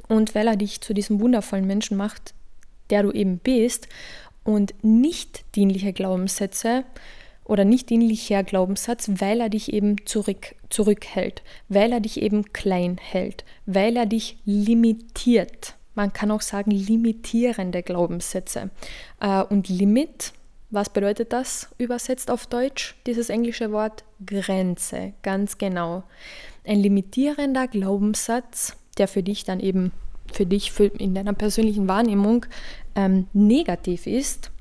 [0.09, 2.35] und weil er dich zu diesem wundervollen Menschen macht,
[2.91, 3.89] der du eben bist.
[4.43, 6.85] Und nicht dienliche Glaubenssätze
[7.45, 12.99] oder nicht dienlicher Glaubenssatz, weil er dich eben zurück, zurückhält, weil er dich eben klein
[13.01, 15.75] hält, weil er dich limitiert.
[15.95, 18.71] Man kann auch sagen limitierende Glaubenssätze.
[19.21, 20.33] Äh, und Limit,
[20.71, 24.05] was bedeutet das übersetzt auf Deutsch, dieses englische Wort?
[24.25, 26.05] Grenze, ganz genau.
[26.65, 29.91] Ein limitierender Glaubenssatz, der für dich dann eben,
[30.33, 32.47] für dich in deiner persönlichen Wahrnehmung
[32.95, 34.53] ähm, negativ ist,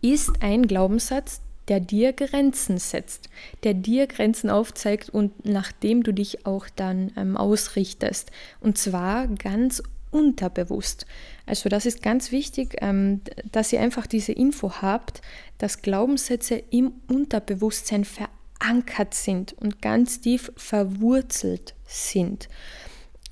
[0.00, 3.28] ist ein Glaubenssatz, der dir Grenzen setzt,
[3.62, 8.30] der dir Grenzen aufzeigt und nachdem du dich auch dann ähm, ausrichtest.
[8.60, 11.06] Und zwar ganz unterbewusst.
[11.46, 13.20] Also das ist ganz wichtig, ähm,
[13.52, 15.20] dass ihr einfach diese Info habt,
[15.58, 22.48] dass Glaubenssätze im Unterbewusstsein verankert sind und ganz tief verwurzelt sind.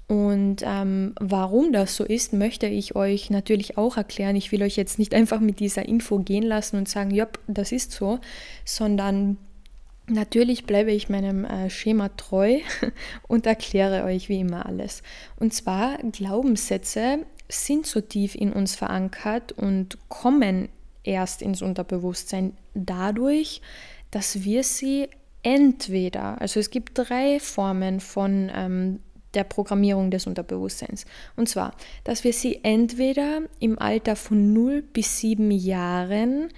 [0.09, 4.37] Und ähm, warum das so ist, möchte ich euch natürlich auch erklären.
[4.37, 7.73] Ich will euch jetzt nicht einfach mit dieser Info gehen lassen und sagen, ja, das
[7.73, 8.21] ist so,
[8.65, 9.37] sondern
[10.07, 12.59] natürlich bleibe ich meinem äh, Schema treu
[13.29, 15.03] und erkläre euch wie immer alles.
[15.41, 20.69] Und zwar Glaubenssätze sind so tief in uns verankert und kommen
[21.03, 23.61] erst ins Unterbewusstsein dadurch,
[24.11, 25.09] dass wir sie
[25.43, 29.01] entweder, also es gibt drei Formen von ähm,
[29.37, 31.05] der Programmierung des Unterbewusstseins.
[31.37, 36.49] Und zwar, dass wir sie entweder im Alter von 0 bis 7 Jahren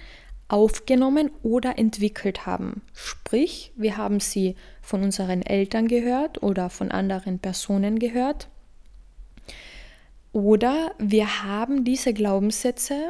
[0.47, 2.81] aufgenommen oder entwickelt haben.
[2.93, 8.49] Sprich, wir haben sie von unseren Eltern gehört oder von anderen Personen gehört.
[10.31, 13.09] Oder wir haben diese Glaubenssätze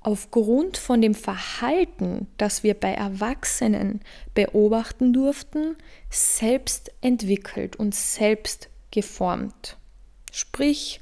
[0.00, 4.00] aufgrund von dem Verhalten, das wir bei Erwachsenen
[4.34, 5.76] beobachten durften,
[6.10, 9.76] selbst entwickelt und selbst geformt.
[10.32, 11.00] Sprich,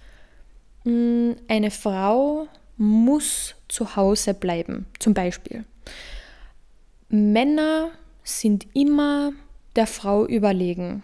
[0.85, 5.65] mm, eine Frau muss zu Hause bleiben, zum Beispiel.
[7.09, 7.91] Männer
[8.25, 9.33] sind immer
[9.77, 11.03] der Frau überlegen.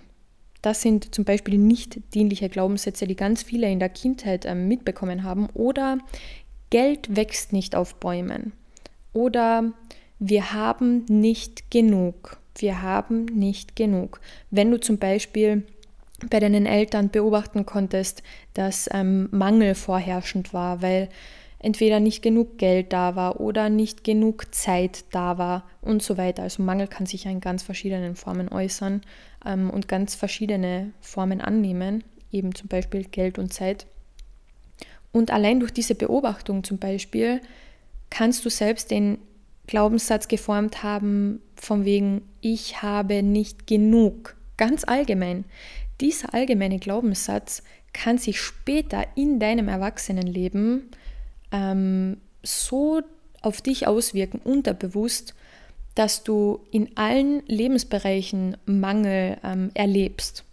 [0.62, 5.22] Das sind zum Beispiel nicht dienliche Glaubenssätze, die ganz viele in der Kindheit äh, mitbekommen
[5.22, 5.48] haben.
[5.54, 5.98] Oder
[6.70, 8.52] Geld wächst nicht auf Bäumen.
[9.12, 9.72] Oder
[10.18, 12.38] wir haben nicht genug.
[12.56, 14.20] Wir haben nicht genug.
[14.50, 15.64] Wenn du zum Beispiel
[16.30, 18.22] bei deinen Eltern beobachten konntest,
[18.54, 21.08] dass ähm, Mangel vorherrschend war, weil
[21.60, 26.42] entweder nicht genug Geld da war oder nicht genug Zeit da war und so weiter.
[26.42, 29.02] Also Mangel kann sich in ganz verschiedenen Formen äußern
[29.44, 33.86] ähm, und ganz verschiedene Formen annehmen, eben zum Beispiel Geld und Zeit.
[35.12, 37.40] Und allein durch diese Beobachtung zum Beispiel
[38.10, 39.18] kannst du selbst den
[39.66, 45.44] Glaubenssatz geformt haben, von wegen, ich habe nicht genug, ganz allgemein.
[46.00, 50.90] Dieser allgemeine Glaubenssatz kann sich später in deinem Erwachsenenleben
[51.50, 53.02] ähm, so
[53.42, 55.34] auf dich auswirken, unterbewusst,
[55.94, 60.44] dass du in allen Lebensbereichen Mangel ähm, erlebst.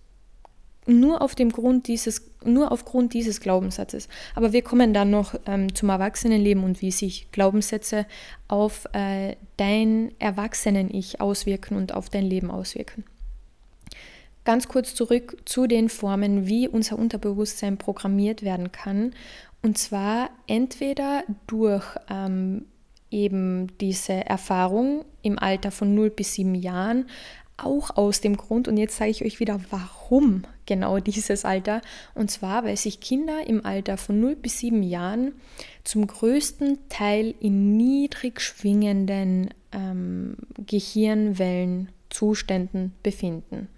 [0.88, 4.08] Nur, auf dem Grund dieses, nur aufgrund dieses Glaubenssatzes.
[4.36, 8.06] Aber wir kommen dann noch ähm, zum Erwachsenenleben und wie sich Glaubenssätze
[8.48, 13.04] auf äh, dein Erwachsenen-Ich auswirken und auf dein Leben auswirken.
[14.46, 19.14] Ganz kurz zurück zu den Formen, wie unser Unterbewusstsein programmiert werden kann.
[19.62, 22.66] Und zwar entweder durch ähm,
[23.10, 27.08] eben diese Erfahrung im Alter von 0 bis 7 Jahren,
[27.58, 31.82] auch aus dem Grund, und jetzt sage ich euch wieder, warum genau dieses Alter.
[32.14, 35.32] Und zwar, weil sich Kinder im Alter von 0 bis 7 Jahren
[35.84, 43.70] zum größten Teil in niedrig schwingenden ähm, Gehirnwellenzuständen befinden.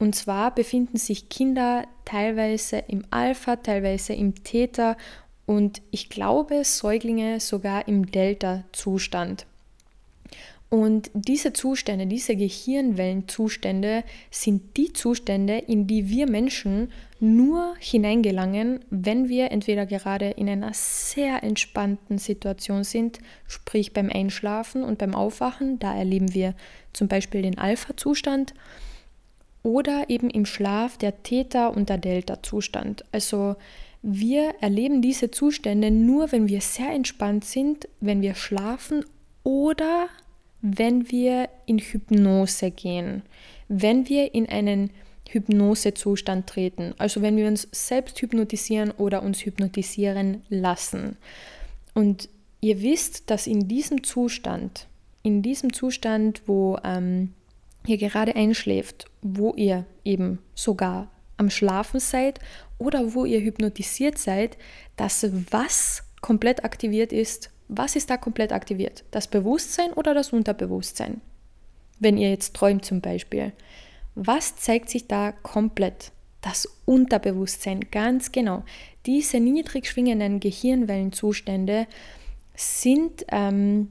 [0.00, 4.96] Und zwar befinden sich Kinder teilweise im Alpha, teilweise im Theta
[5.44, 9.44] und ich glaube Säuglinge sogar im Delta-Zustand.
[10.70, 19.28] Und diese Zustände, diese Gehirnwellenzustände sind die Zustände, in die wir Menschen nur hineingelangen, wenn
[19.28, 25.78] wir entweder gerade in einer sehr entspannten Situation sind, sprich beim Einschlafen und beim Aufwachen,
[25.78, 26.54] da erleben wir
[26.94, 28.54] zum Beispiel den Alpha-Zustand,
[29.62, 33.04] oder eben im Schlaf der Theta- und der Delta-Zustand.
[33.12, 33.56] Also
[34.02, 39.04] wir erleben diese Zustände nur, wenn wir sehr entspannt sind, wenn wir schlafen
[39.42, 40.08] oder
[40.62, 43.22] wenn wir in Hypnose gehen,
[43.68, 44.90] wenn wir in einen
[45.28, 51.16] Hypnosezustand treten, also wenn wir uns selbst hypnotisieren oder uns hypnotisieren lassen.
[51.94, 52.28] Und
[52.60, 54.86] ihr wisst, dass in diesem Zustand,
[55.22, 57.32] in diesem Zustand, wo ähm,
[57.86, 62.38] ihr gerade einschläft, wo ihr eben sogar am Schlafen seid
[62.78, 64.56] oder wo ihr hypnotisiert seid,
[64.96, 69.04] dass was komplett aktiviert ist, was ist da komplett aktiviert?
[69.10, 71.20] Das Bewusstsein oder das Unterbewusstsein?
[71.98, 73.52] Wenn ihr jetzt träumt zum Beispiel.
[74.14, 76.12] Was zeigt sich da komplett?
[76.40, 78.64] Das Unterbewusstsein, ganz genau.
[79.06, 81.86] Diese niedrig schwingenden Gehirnwellenzustände
[82.56, 83.88] sind ähm,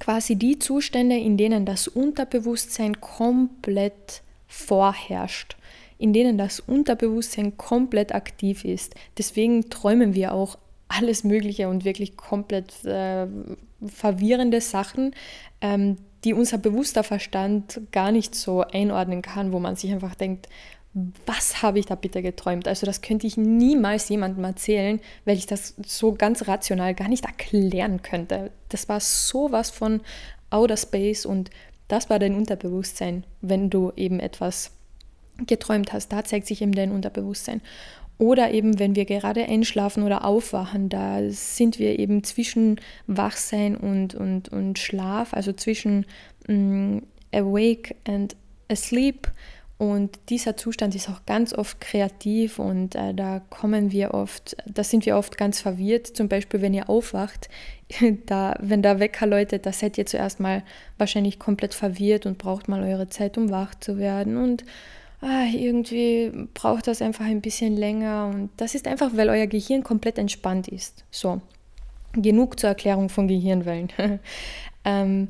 [0.00, 5.56] quasi die Zustände, in denen das Unterbewusstsein komplett vorherrscht,
[5.98, 8.94] in denen das Unterbewusstsein komplett aktiv ist.
[9.18, 13.26] Deswegen träumen wir auch alles Mögliche und wirklich komplett äh,
[13.84, 15.14] verwirrende Sachen,
[15.60, 20.48] ähm, die unser bewusster Verstand gar nicht so einordnen kann, wo man sich einfach denkt,
[21.26, 22.66] was habe ich da bitte geträumt?
[22.66, 27.26] Also das könnte ich niemals jemandem erzählen, weil ich das so ganz rational gar nicht
[27.26, 28.50] erklären könnte.
[28.70, 30.00] Das war sowas von
[30.48, 31.50] Outer Space und
[31.88, 34.72] das war dein Unterbewusstsein, wenn du eben etwas
[35.46, 36.12] geträumt hast.
[36.12, 37.60] Da zeigt sich eben dein Unterbewusstsein.
[38.18, 44.14] Oder eben, wenn wir gerade einschlafen oder aufwachen, da sind wir eben zwischen Wachsein und,
[44.14, 46.06] und, und Schlaf, also zwischen
[46.48, 47.00] mm,
[47.34, 48.34] awake and
[48.68, 49.30] asleep.
[49.78, 54.82] Und dieser Zustand ist auch ganz oft kreativ und äh, da kommen wir oft, da
[54.82, 56.06] sind wir oft ganz verwirrt.
[56.06, 57.50] Zum Beispiel, wenn ihr aufwacht,
[58.26, 60.62] da, wenn der Wecker läutet, da seid ihr zuerst mal
[60.96, 64.38] wahrscheinlich komplett verwirrt und braucht mal eure Zeit, um wach zu werden.
[64.38, 64.64] Und
[65.20, 68.30] ah, irgendwie braucht das einfach ein bisschen länger.
[68.34, 71.04] Und das ist einfach, weil euer Gehirn komplett entspannt ist.
[71.10, 71.42] So,
[72.14, 73.92] genug zur Erklärung von Gehirnwellen.
[74.86, 75.28] ähm,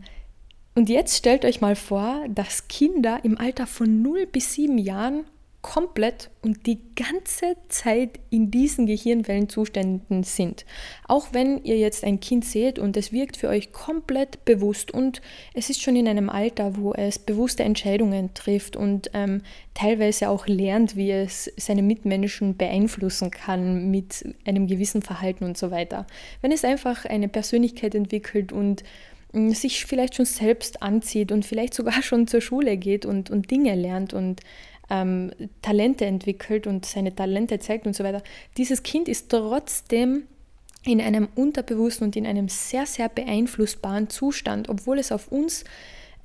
[0.77, 5.25] und jetzt stellt euch mal vor, dass Kinder im Alter von 0 bis 7 Jahren
[5.67, 10.65] komplett und die ganze Zeit in diesen Gehirnwellenzuständen sind.
[11.09, 15.23] Auch wenn ihr jetzt ein Kind seht und es wirkt für euch komplett bewusst und
[15.55, 19.43] es ist schon in einem Alter, wo es bewusste Entscheidungen trifft und ähm,
[19.75, 25.73] teilweise auch lernt, wie es seine Mitmenschen beeinflussen kann mit einem gewissen Verhalten und so
[25.73, 26.07] weiter.
[26.43, 28.85] Wenn es einfach eine Persönlichkeit entwickelt und
[29.33, 33.75] sich vielleicht schon selbst anzieht und vielleicht sogar schon zur Schule geht und, und Dinge
[33.75, 34.41] lernt und
[34.89, 38.23] ähm, Talente entwickelt und seine Talente zeigt und so weiter.
[38.57, 40.25] Dieses Kind ist trotzdem
[40.85, 45.65] in einem unterbewussten und in einem sehr, sehr beeinflussbaren Zustand, obwohl es auf uns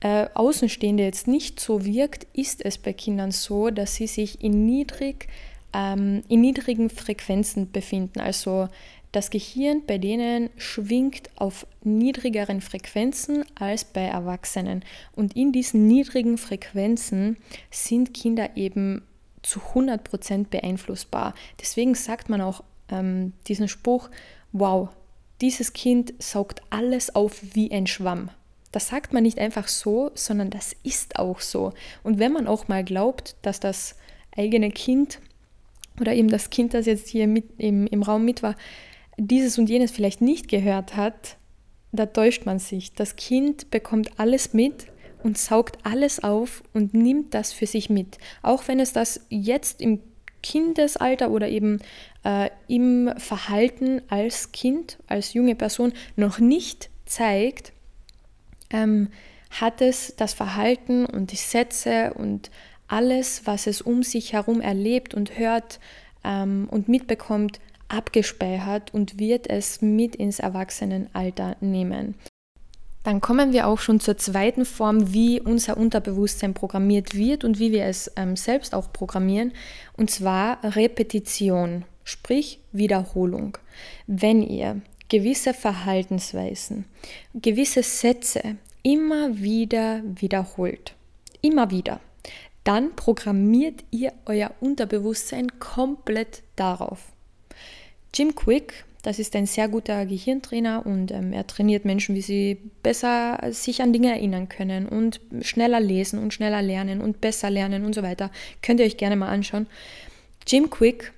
[0.01, 4.65] äh, Außenstehende jetzt nicht so wirkt, ist es bei Kindern so, dass sie sich in,
[4.65, 5.27] niedrig,
[5.73, 8.19] ähm, in niedrigen Frequenzen befinden.
[8.19, 8.67] Also
[9.11, 14.83] das Gehirn bei denen schwingt auf niedrigeren Frequenzen als bei Erwachsenen.
[15.15, 17.37] Und in diesen niedrigen Frequenzen
[17.69, 19.01] sind Kinder eben
[19.41, 21.33] zu 100% beeinflussbar.
[21.59, 24.09] Deswegen sagt man auch ähm, diesen Spruch,
[24.53, 24.89] wow,
[25.41, 28.29] dieses Kind saugt alles auf wie ein Schwamm.
[28.71, 31.73] Das sagt man nicht einfach so, sondern das ist auch so.
[32.03, 33.95] Und wenn man auch mal glaubt, dass das
[34.37, 35.19] eigene Kind
[35.99, 38.55] oder eben das Kind, das jetzt hier mit im, im Raum mit war,
[39.17, 41.37] dieses und jenes vielleicht nicht gehört hat,
[41.91, 42.93] da täuscht man sich.
[42.93, 44.87] Das Kind bekommt alles mit
[45.23, 48.17] und saugt alles auf und nimmt das für sich mit.
[48.41, 49.99] Auch wenn es das jetzt im
[50.41, 51.79] Kindesalter oder eben
[52.23, 57.73] äh, im Verhalten als Kind, als junge Person noch nicht zeigt,
[58.71, 59.09] ähm,
[59.51, 62.49] hat es das Verhalten und die Sätze und
[62.87, 65.79] alles, was es um sich herum erlebt und hört
[66.23, 67.59] ähm, und mitbekommt,
[67.91, 72.15] abgespeichert und wird es mit ins Erwachsenenalter nehmen.
[73.03, 77.71] Dann kommen wir auch schon zur zweiten Form, wie unser Unterbewusstsein programmiert wird und wie
[77.71, 79.53] wir es ähm, selbst auch programmieren,
[79.97, 83.57] und zwar Repetition, sprich Wiederholung.
[84.05, 86.85] Wenn ihr gewisse Verhaltensweisen,
[87.33, 90.93] gewisse Sätze immer wieder wiederholt,
[91.41, 91.99] immer wieder,
[92.63, 97.10] dann programmiert ihr euer Unterbewusstsein komplett darauf.
[98.13, 102.57] Jim Quick, das ist ein sehr guter Gehirntrainer und ähm, er trainiert Menschen, wie sie
[102.83, 107.85] besser sich an Dinge erinnern können und schneller lesen und schneller lernen und besser lernen
[107.85, 108.29] und so weiter.
[108.61, 109.67] Könnt ihr euch gerne mal anschauen.
[110.45, 111.13] Jim Quick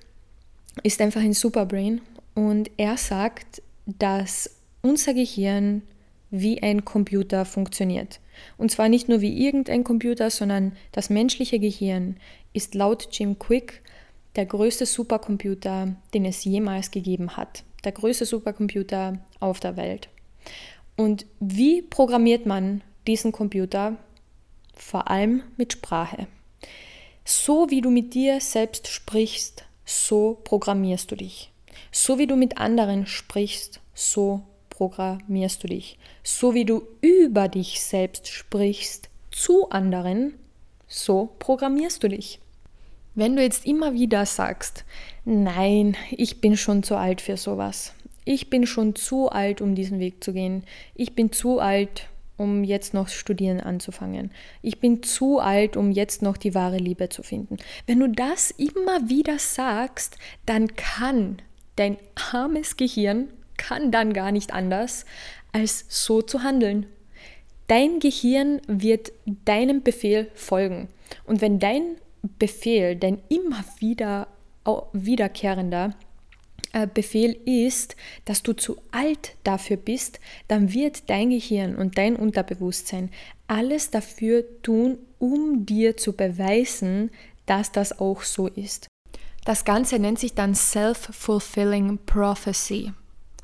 [0.82, 2.00] ist einfach ein Superbrain
[2.34, 4.50] und er sagt, dass
[4.82, 5.82] unser Gehirn
[6.30, 8.20] wie ein Computer funktioniert.
[8.56, 12.16] Und zwar nicht nur wie irgendein Computer, sondern das menschliche Gehirn
[12.52, 13.82] ist laut Jim Quick
[14.36, 17.64] der größte Supercomputer, den es jemals gegeben hat.
[17.84, 20.08] Der größte Supercomputer auf der Welt.
[20.96, 23.96] Und wie programmiert man diesen Computer?
[24.74, 26.26] Vor allem mit Sprache.
[27.24, 31.52] So wie du mit dir selbst sprichst, so programmierst du dich.
[31.92, 35.98] So wie du mit anderen sprichst, so programmierst du dich.
[36.22, 40.34] So wie du über dich selbst sprichst zu anderen,
[40.86, 42.40] so programmierst du dich.
[43.14, 44.84] Wenn du jetzt immer wieder sagst,
[45.24, 47.94] nein, ich bin schon zu alt für sowas.
[48.24, 50.64] Ich bin schon zu alt, um diesen Weg zu gehen.
[50.94, 54.32] Ich bin zu alt, um jetzt noch studieren anzufangen.
[54.62, 57.58] Ich bin zu alt, um jetzt noch die wahre Liebe zu finden.
[57.86, 61.40] Wenn du das immer wieder sagst, dann kann
[61.76, 61.98] dein
[62.32, 65.04] armes Gehirn kann dann gar nicht anders,
[65.52, 66.86] als so zu handeln.
[67.68, 69.12] Dein Gehirn wird
[69.44, 70.88] deinem Befehl folgen.
[71.24, 71.96] Und wenn dein
[72.38, 74.28] Befehl, dein immer wieder
[74.92, 75.94] wiederkehrender
[76.72, 82.16] äh, Befehl ist, dass du zu alt dafür bist, dann wird dein Gehirn und dein
[82.16, 83.10] Unterbewusstsein
[83.46, 87.10] alles dafür tun, um dir zu beweisen,
[87.46, 88.88] dass das auch so ist.
[89.44, 92.92] Das Ganze nennt sich dann Self-Fulfilling Prophecy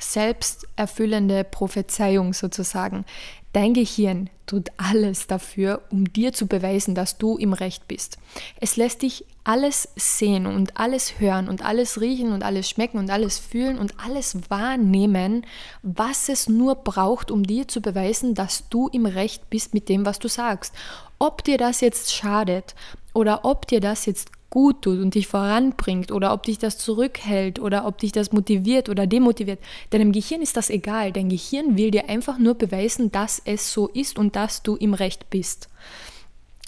[0.03, 3.05] selbsterfüllende Prophezeiung sozusagen.
[3.53, 8.19] Dein Gehirn tut alles dafür, um dir zu beweisen, dass du im Recht bist.
[8.61, 13.11] Es lässt dich alles sehen und alles hören und alles riechen und alles schmecken und
[13.11, 15.47] alles fühlen und alles wahrnehmen,
[15.83, 20.05] was es nur braucht, um dir zu beweisen, dass du im Recht bist mit dem,
[20.05, 20.75] was du sagst.
[21.19, 22.75] Ob dir das jetzt schadet
[23.15, 27.61] oder ob dir das jetzt gut tut und dich voranbringt oder ob dich das zurückhält
[27.61, 29.61] oder ob dich das motiviert oder demotiviert.
[29.91, 31.13] Deinem Gehirn ist das egal.
[31.13, 34.93] Dein Gehirn will dir einfach nur beweisen, dass es so ist und dass du im
[34.93, 35.69] Recht bist.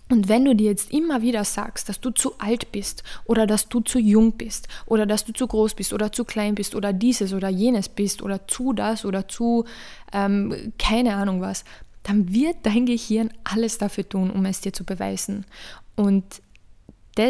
[0.08, 3.68] Und wenn du dir jetzt immer wieder sagst, dass du zu alt bist oder dass
[3.68, 6.92] du zu jung bist oder dass du zu groß bist oder zu klein bist oder
[6.92, 9.64] dieses oder jenes bist oder zu das oder zu
[10.12, 11.64] ähm, keine Ahnung was,
[12.02, 15.46] dann wird dein Gehirn alles dafür tun, um es dir zu beweisen.
[15.96, 16.42] Und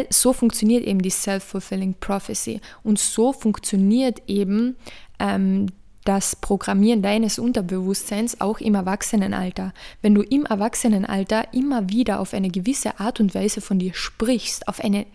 [0.09, 2.61] so funktioniert eben die Self-Fulfilling Prophecy.
[2.83, 4.77] Und so funktioniert eben
[5.19, 5.67] ähm,
[6.05, 9.73] das Programmieren deines Unterbewusstseins auch im Erwachsenenalter.
[10.01, 14.67] Wenn du im Erwachsenenalter immer wieder auf eine gewisse Art und Weise von dir sprichst,
[14.67, 15.05] auf eine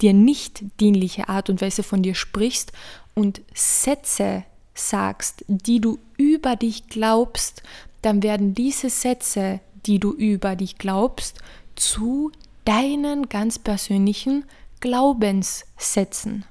[0.00, 2.72] dir nicht dienliche Art und Weise von dir sprichst
[3.14, 4.44] und Sätze
[4.74, 7.62] sagst, die du über dich glaubst,
[8.02, 11.38] dann werden diese Sätze, die du über dich glaubst,
[11.74, 12.30] zu
[12.68, 14.44] deinen ganz persönlichen
[14.80, 16.44] Glaubenssätzen.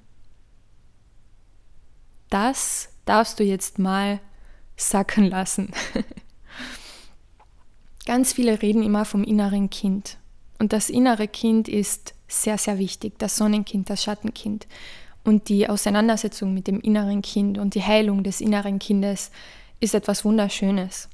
[2.32, 4.20] Das darfst du jetzt mal
[4.76, 5.72] sacken lassen.
[8.08, 10.18] ganz viele reden immer vom inneren Kind.
[10.58, 13.20] Und das innere Kind ist sehr, sehr wichtig.
[13.20, 14.66] Das Sonnenkind, das Schattenkind.
[15.24, 19.30] Und die Auseinandersetzung mit dem inneren Kind und die Heilung des inneren Kindes
[19.80, 21.10] ist etwas Wunderschönes.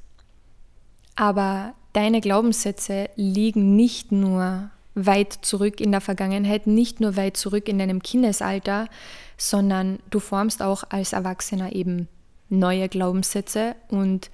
[1.14, 7.68] Aber deine Glaubenssätze liegen nicht nur weit zurück in der Vergangenheit, nicht nur weit zurück
[7.68, 8.88] in deinem Kindesalter,
[9.36, 12.08] sondern du formst auch als Erwachsener eben
[12.48, 14.30] neue Glaubenssätze und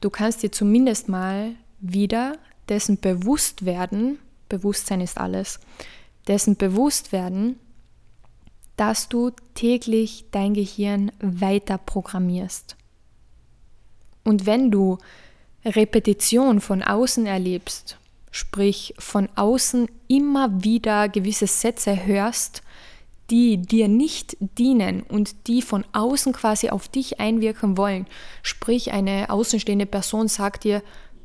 [0.00, 2.36] du kannst dir zumindest mal wieder
[2.68, 5.60] dessen bewusst werden, Bewusstsein ist alles,
[6.26, 7.58] dessen bewusst werden,
[8.76, 12.76] dass du täglich dein Gehirn weiter programmierst.
[14.24, 14.98] Und wenn du
[15.64, 17.97] Repetition von außen erlebst,
[18.38, 22.62] sprich von außen immer wieder gewisse Sätze hörst,
[23.30, 28.06] die dir nicht dienen und die von außen quasi auf dich einwirken wollen.
[28.42, 30.82] Sprich, eine außenstehende Person sagt dir,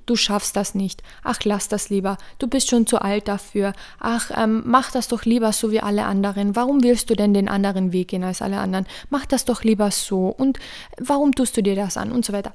[0.07, 1.03] du schaffst das nicht.
[1.23, 2.17] Ach, lass das lieber.
[2.39, 3.73] Du bist schon zu alt dafür.
[3.99, 6.55] Ach, ähm, mach das doch lieber so wie alle anderen.
[6.55, 8.87] Warum willst du denn den anderen Weg gehen als alle anderen?
[9.11, 10.27] Mach das doch lieber so.
[10.29, 10.57] Und
[10.97, 12.11] warum tust du dir das an?
[12.11, 12.53] Und so weiter.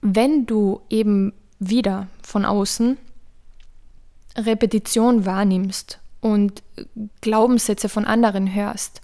[0.00, 2.96] Wenn du eben wieder von außen
[4.36, 6.62] Repetition wahrnimmst und
[7.20, 9.00] Glaubenssätze von anderen hörst,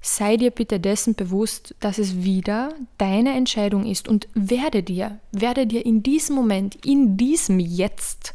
[0.00, 5.66] sei dir bitte dessen bewusst, dass es wieder deine Entscheidung ist und werde dir, werde
[5.66, 8.34] dir in diesem Moment, in diesem Jetzt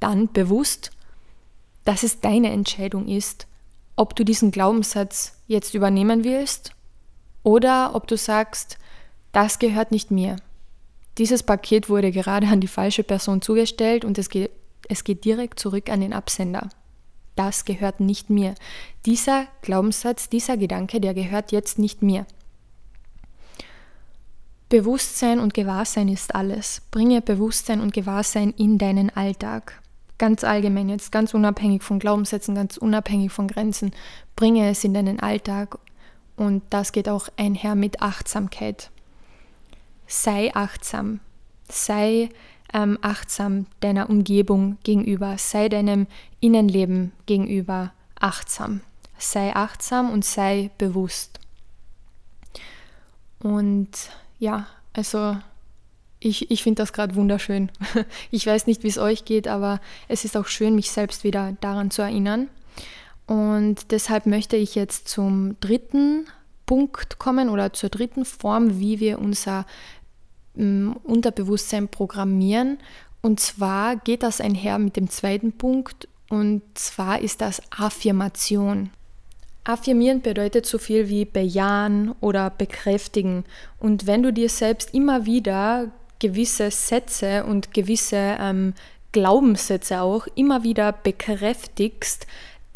[0.00, 0.90] dann bewusst,
[1.84, 3.46] dass es deine Entscheidung ist,
[3.94, 6.72] ob du diesen Glaubenssatz jetzt übernehmen willst
[7.42, 8.78] oder ob du sagst,
[9.32, 10.36] das gehört nicht mir.
[11.18, 14.50] Dieses Paket wurde gerade an die falsche Person zugestellt und es geht
[14.88, 16.68] es geht direkt zurück an den Absender.
[17.34, 18.54] Das gehört nicht mir.
[19.04, 22.26] Dieser Glaubenssatz, dieser Gedanke, der gehört jetzt nicht mir.
[24.68, 26.82] Bewusstsein und Gewahrsein ist alles.
[26.90, 29.80] Bringe Bewusstsein und Gewahrsein in deinen Alltag.
[30.18, 33.92] Ganz allgemein jetzt, ganz unabhängig von Glaubenssätzen, ganz unabhängig von Grenzen.
[34.34, 35.78] Bringe es in deinen Alltag
[36.36, 38.90] und das geht auch einher mit Achtsamkeit.
[40.06, 41.20] Sei achtsam.
[41.68, 42.30] Sei
[42.72, 46.06] ähm, achtsam deiner Umgebung gegenüber, sei deinem
[46.40, 48.80] Innenleben gegenüber achtsam.
[49.18, 51.40] Sei achtsam und sei bewusst.
[53.38, 53.90] Und
[54.38, 55.36] ja, also
[56.20, 57.70] ich, ich finde das gerade wunderschön.
[58.30, 61.56] Ich weiß nicht, wie es euch geht, aber es ist auch schön, mich selbst wieder
[61.60, 62.48] daran zu erinnern.
[63.26, 66.26] Und deshalb möchte ich jetzt zum dritten
[66.64, 69.66] Punkt kommen oder zur dritten Form, wie wir unser
[70.56, 72.78] Unterbewusstsein programmieren.
[73.22, 78.90] Und zwar geht das einher mit dem zweiten Punkt und zwar ist das Affirmation.
[79.64, 83.44] Affirmieren bedeutet so viel wie bejahen oder bekräftigen.
[83.78, 85.90] Und wenn du dir selbst immer wieder
[86.20, 88.74] gewisse Sätze und gewisse ähm,
[89.12, 92.26] Glaubenssätze auch immer wieder bekräftigst,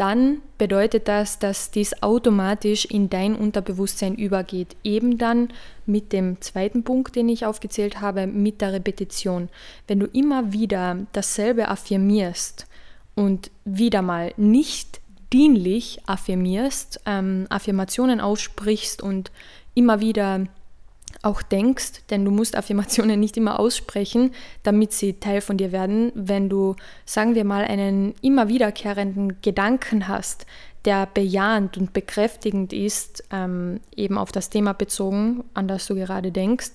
[0.01, 4.75] dann bedeutet das, dass dies automatisch in dein Unterbewusstsein übergeht.
[4.83, 5.49] Eben dann
[5.85, 9.51] mit dem zweiten Punkt, den ich aufgezählt habe, mit der Repetition.
[9.87, 12.67] Wenn du immer wieder dasselbe affirmierst
[13.15, 15.03] und wieder mal nicht
[15.35, 19.31] dienlich affirmierst, ähm, Affirmationen aussprichst und
[19.75, 20.47] immer wieder
[21.23, 26.13] auch denkst, denn du musst Affirmationen nicht immer aussprechen, damit sie Teil von dir werden.
[26.15, 30.47] Wenn du, sagen wir mal, einen immer wiederkehrenden Gedanken hast,
[30.87, 36.33] der bejahend und bekräftigend ist, ähm, eben auf das Thema bezogen, an das du gerade
[36.33, 36.73] denkst,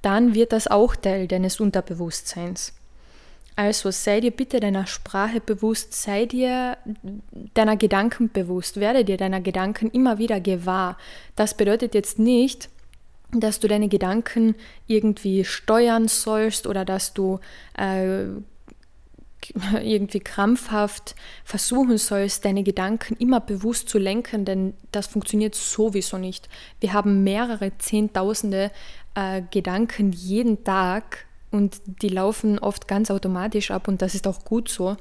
[0.00, 2.74] dann wird das auch Teil deines Unterbewusstseins.
[3.54, 6.78] Also sei dir bitte deiner Sprache bewusst, sei dir
[7.54, 10.96] deiner Gedanken bewusst, werde dir deiner Gedanken immer wieder gewahr.
[11.36, 12.70] Das bedeutet jetzt nicht,
[13.32, 14.54] dass du deine Gedanken
[14.86, 17.40] irgendwie steuern sollst oder dass du
[17.78, 18.26] äh,
[19.82, 21.14] irgendwie krampfhaft
[21.44, 26.48] versuchen sollst, deine Gedanken immer bewusst zu lenken, denn das funktioniert sowieso nicht.
[26.80, 28.70] Wir haben mehrere Zehntausende
[29.14, 34.44] äh, Gedanken jeden Tag und die laufen oft ganz automatisch ab und das ist auch
[34.44, 34.96] gut so.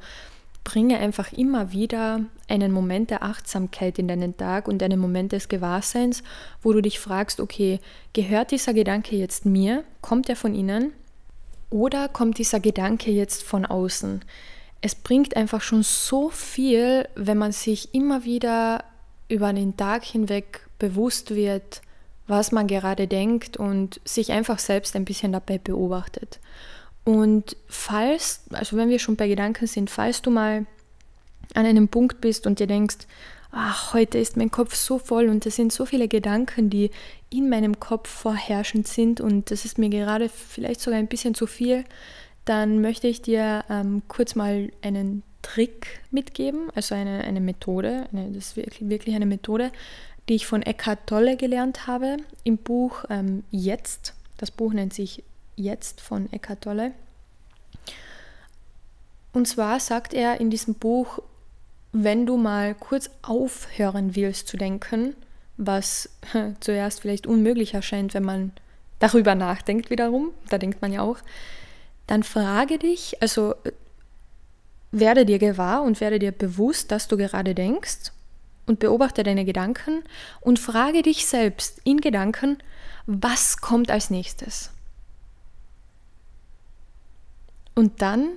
[0.64, 5.50] Bringe einfach immer wieder einen Moment der Achtsamkeit in deinen Tag und einen Moment des
[5.50, 6.24] Gewahrseins,
[6.62, 7.80] wo du dich fragst, okay,
[8.14, 9.84] gehört dieser Gedanke jetzt mir?
[10.02, 10.94] Kommt er von innen?
[11.72, 14.22] Oder kommt dieser Gedanke jetzt von außen?
[14.82, 18.84] Es bringt einfach schon so viel, wenn man sich immer wieder
[19.30, 21.82] über den Tag hinweg bewusst wird,
[22.28, 26.40] was man gerade denkt und sich einfach selbst ein bisschen dabei beobachtet.
[27.04, 30.66] Und falls, also wenn wir schon bei Gedanken sind, falls du mal
[31.54, 33.08] an einem Punkt bist und dir denkst,
[33.52, 36.92] ach, heute ist mein Kopf so voll und es sind so viele Gedanken, die
[37.30, 41.48] in meinem Kopf vorherrschend sind und das ist mir gerade vielleicht sogar ein bisschen zu
[41.48, 41.84] viel,
[42.46, 48.32] dann möchte ich dir ähm, kurz mal einen Trick mitgeben, also eine, eine Methode, eine,
[48.32, 49.72] das ist wirklich, wirklich eine Methode,
[50.30, 54.14] die ich von Eckhart Tolle gelernt habe im Buch ähm, Jetzt.
[54.38, 55.24] Das Buch nennt sich
[55.62, 56.92] Jetzt von Eckhart Tolle.
[59.32, 61.20] Und zwar sagt er in diesem Buch,
[61.92, 65.16] wenn du mal kurz aufhören willst zu denken,
[65.58, 66.10] was
[66.60, 68.52] zuerst vielleicht unmöglich erscheint, wenn man
[69.00, 71.18] darüber nachdenkt wiederum, da denkt man ja auch,
[72.08, 73.56] dann frage dich, also
[74.92, 78.12] werde dir gewahr und werde dir bewusst, dass du gerade denkst
[78.66, 80.04] und beobachte deine Gedanken
[80.40, 82.58] und frage dich selbst in Gedanken,
[83.06, 84.72] was kommt als nächstes?
[87.76, 88.30] Und dann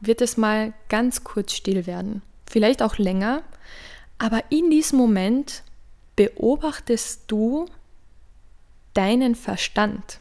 [0.00, 3.42] wird es mal ganz kurz still werden, vielleicht auch länger,
[4.18, 5.62] aber in diesem Moment
[6.16, 7.66] beobachtest du
[8.94, 10.20] deinen Verstand.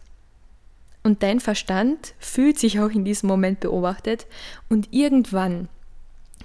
[1.03, 4.27] Und dein Verstand fühlt sich auch in diesem Moment beobachtet
[4.67, 5.69] und irgendwann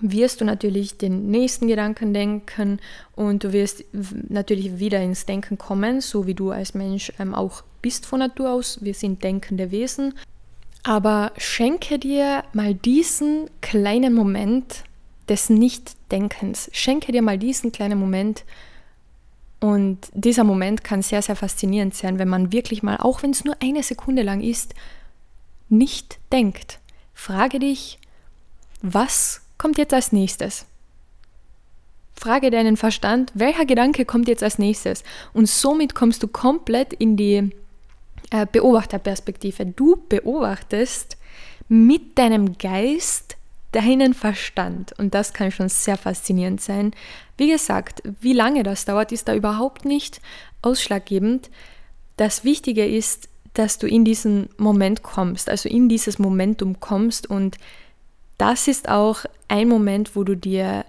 [0.00, 2.80] wirst du natürlich den nächsten Gedanken denken
[3.14, 3.84] und du wirst
[4.28, 8.50] natürlich wieder ins Denken kommen, so wie du als Mensch ähm, auch bist von Natur
[8.50, 8.78] aus.
[8.82, 10.14] Wir sind denkende Wesen.
[10.85, 14.85] Aber schenke dir mal diesen kleinen Moment
[15.28, 16.70] des Nichtdenkens.
[16.72, 18.45] Schenke dir mal diesen kleinen Moment.
[19.61, 23.45] Und dieser Moment kann sehr, sehr faszinierend sein, wenn man wirklich mal, auch wenn es
[23.45, 24.74] nur eine Sekunde lang ist,
[25.70, 26.80] nicht denkt.
[27.14, 27.99] Frage dich,
[28.82, 30.66] was kommt jetzt als nächstes?
[32.14, 35.03] Frage deinen Verstand, welcher Gedanke kommt jetzt als nächstes?
[35.32, 37.51] Und somit kommst du komplett in die
[38.30, 39.66] äh, Beobachterperspektive.
[39.66, 41.16] Du beobachtest
[41.68, 43.36] mit deinem Geist
[43.72, 44.92] deinen Verstand.
[44.98, 46.92] Und das kann schon sehr faszinierend sein.
[47.36, 50.20] Wie gesagt, wie lange das dauert, ist da überhaupt nicht
[50.62, 51.50] ausschlaggebend.
[52.16, 57.56] Das Wichtige ist, dass du in diesen Moment kommst, also in dieses Momentum kommst und
[58.38, 60.84] das ist auch ein Moment, wo du dir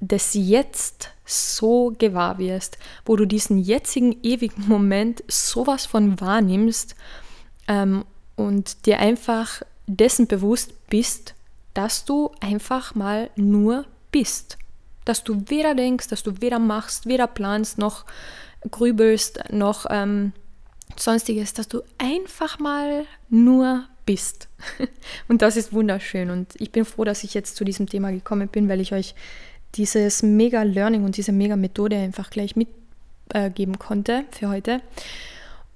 [0.00, 6.94] das Jetzt so gewahr wirst, wo du diesen jetzigen ewigen Moment sowas von wahrnimmst
[7.68, 8.04] ähm,
[8.36, 11.34] und dir einfach dessen bewusst bist,
[11.74, 14.58] dass du einfach mal nur bist.
[15.04, 18.04] Dass du weder denkst, dass du weder machst, weder planst, noch
[18.70, 20.32] grübelst, noch ähm,
[20.96, 24.48] sonstiges, dass du einfach mal nur bist.
[25.28, 26.30] Und das ist wunderschön.
[26.30, 29.14] Und ich bin froh, dass ich jetzt zu diesem Thema gekommen bin, weil ich euch
[29.74, 34.80] dieses mega Learning und diese mega Methode einfach gleich mitgeben äh, konnte für heute.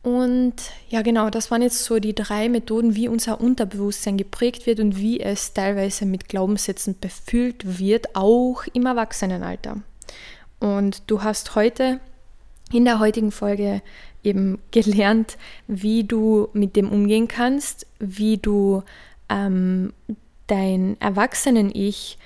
[0.05, 0.55] Und
[0.91, 4.99] ja, genau, das waren jetzt so die drei Methoden, wie unser Unterbewusstsein geprägt wird und
[4.99, 9.79] wie es teilweise mit Glaubenssätzen befüllt wird, auch im Erwachsenenalter.
[10.61, 12.01] Und du hast heute
[12.71, 13.81] in der heutigen Folge
[14.23, 15.39] eben gelernt,
[15.69, 18.83] wie du mit dem umgehen kannst, wie du
[19.31, 19.95] ähm,
[20.49, 22.19] dein Erwachsenen-Ich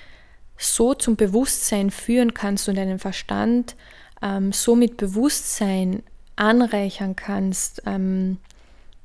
[0.59, 3.75] so zum Bewusstsein führen kannst und deinen Verstand
[4.21, 6.03] ähm, so mit Bewusstsein
[6.35, 8.37] anreichern kannst, ähm,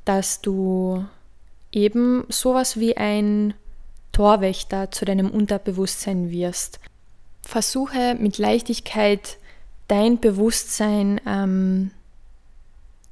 [0.05, 1.05] dass du
[1.71, 3.55] eben sowas wie ein
[4.13, 6.81] Torwächter zu deinem Unterbewusstsein wirst.
[7.43, 9.39] Versuche mit Leichtigkeit
[9.87, 11.93] dein Bewusstsein ähm,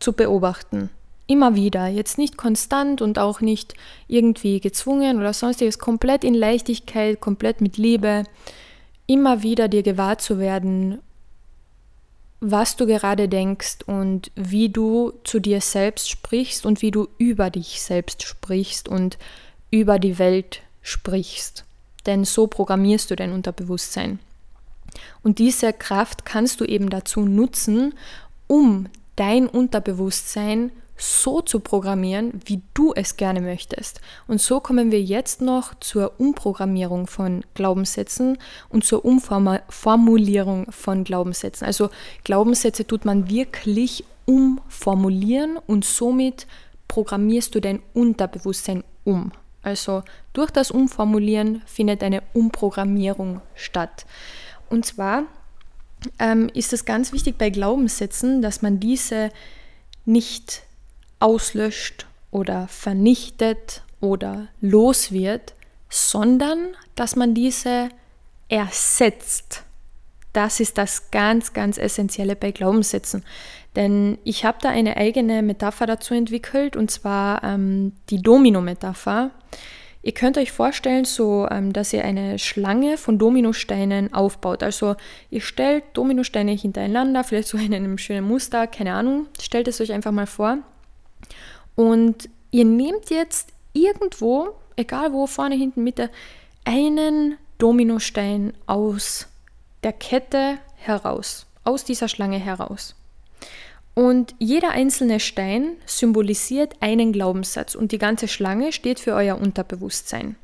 [0.00, 0.90] zu beobachten
[1.32, 1.86] Immer wieder.
[1.86, 3.72] Jetzt nicht konstant und auch nicht
[4.06, 5.78] irgendwie gezwungen oder sonstiges.
[5.78, 8.24] Komplett in Leichtigkeit, komplett mit Liebe.
[9.06, 10.98] Immer wieder dir gewahr zu werden,
[12.40, 17.48] was du gerade denkst und wie du zu dir selbst sprichst und wie du über
[17.48, 19.16] dich selbst sprichst und
[19.70, 21.64] über die Welt sprichst.
[22.04, 24.18] Denn so programmierst du dein Unterbewusstsein.
[25.22, 27.94] Und diese Kraft kannst du eben dazu nutzen,
[28.48, 30.72] um dein Unterbewusstsein
[31.02, 34.00] so zu programmieren, wie du es gerne möchtest.
[34.28, 38.38] Und so kommen wir jetzt noch zur Umprogrammierung von Glaubenssätzen
[38.68, 41.66] und zur Umformulierung von Glaubenssätzen.
[41.66, 41.90] Also
[42.22, 46.46] Glaubenssätze tut man wirklich umformulieren und somit
[46.86, 49.32] programmierst du dein Unterbewusstsein um.
[49.62, 54.06] Also durch das Umformulieren findet eine Umprogrammierung statt.
[54.70, 55.24] Und zwar
[56.20, 59.30] ähm, ist es ganz wichtig bei Glaubenssätzen, dass man diese
[60.04, 60.62] nicht
[61.22, 65.54] auslöscht oder vernichtet oder los wird,
[65.88, 67.90] sondern dass man diese
[68.48, 69.62] ersetzt.
[70.32, 73.22] Das ist das ganz, ganz Essentielle bei Glaubenssätzen.
[73.76, 79.30] Denn ich habe da eine eigene Metapher dazu entwickelt, und zwar ähm, die Domino-Metapher.
[80.02, 84.62] Ihr könnt euch vorstellen, so, ähm, dass ihr eine Schlange von Dominosteinen aufbaut.
[84.62, 84.96] Also
[85.30, 89.26] ihr stellt Dominosteine hintereinander, vielleicht so in einem schönen Muster, keine Ahnung.
[89.40, 90.58] Stellt es euch einfach mal vor.
[91.74, 96.10] Und ihr nehmt jetzt irgendwo, egal wo, vorne, hinten, Mitte,
[96.64, 99.28] einen Dominostein aus
[99.82, 102.94] der Kette heraus, aus dieser Schlange heraus.
[103.94, 110.36] Und jeder einzelne Stein symbolisiert einen Glaubenssatz und die ganze Schlange steht für euer Unterbewusstsein.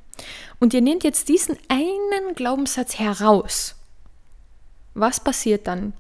[0.61, 3.75] Und ihr nehmt jetzt diesen einen Glaubenssatz heraus.
[4.95, 5.93] Was passiert dann?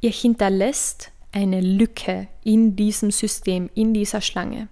[0.00, 4.68] Ihr hinterlässt eine Lücke in diesem System, in dieser Schlange.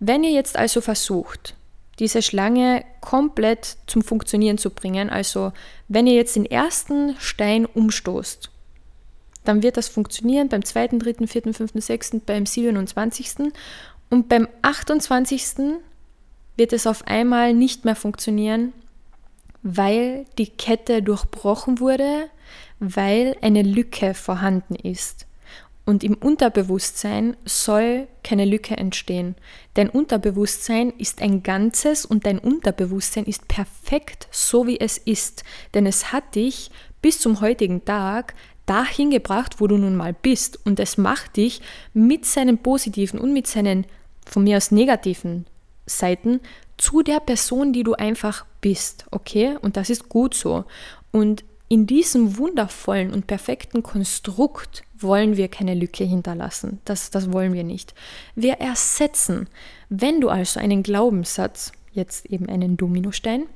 [0.00, 1.54] Wenn ihr jetzt also versucht,
[1.98, 5.52] diese Schlange komplett zum Funktionieren zu bringen, also
[5.88, 8.50] wenn ihr jetzt den ersten Stein umstoßt,
[9.44, 13.52] dann wird das funktionieren beim zweiten, dritten, vierten, fünften, sechsten, beim 27.
[14.10, 15.76] Und beim 28.
[16.56, 18.72] wird es auf einmal nicht mehr funktionieren,
[19.62, 22.28] weil die Kette durchbrochen wurde,
[22.80, 25.26] weil eine Lücke vorhanden ist.
[25.86, 29.34] Und im Unterbewusstsein soll keine Lücke entstehen.
[29.74, 35.44] Dein Unterbewusstsein ist ein Ganzes und dein Unterbewusstsein ist perfekt so wie es ist.
[35.74, 36.70] Denn es hat dich
[37.02, 40.58] bis zum heutigen Tag dahin gebracht, wo du nun mal bist.
[40.64, 41.60] Und es macht dich
[41.92, 43.86] mit seinen positiven und mit seinen
[44.24, 45.44] von mir aus negativen
[45.84, 46.40] Seiten
[46.78, 49.04] zu der Person, die du einfach bist.
[49.10, 49.58] Okay?
[49.60, 50.64] Und das ist gut so.
[51.12, 56.80] Und in diesem wundervollen und perfekten Konstrukt wollen wir keine Lücke hinterlassen.
[56.84, 57.94] Das, das wollen wir nicht.
[58.34, 59.48] Wir ersetzen,
[59.88, 63.46] wenn du also einen Glaubenssatz, jetzt eben einen Dominostein,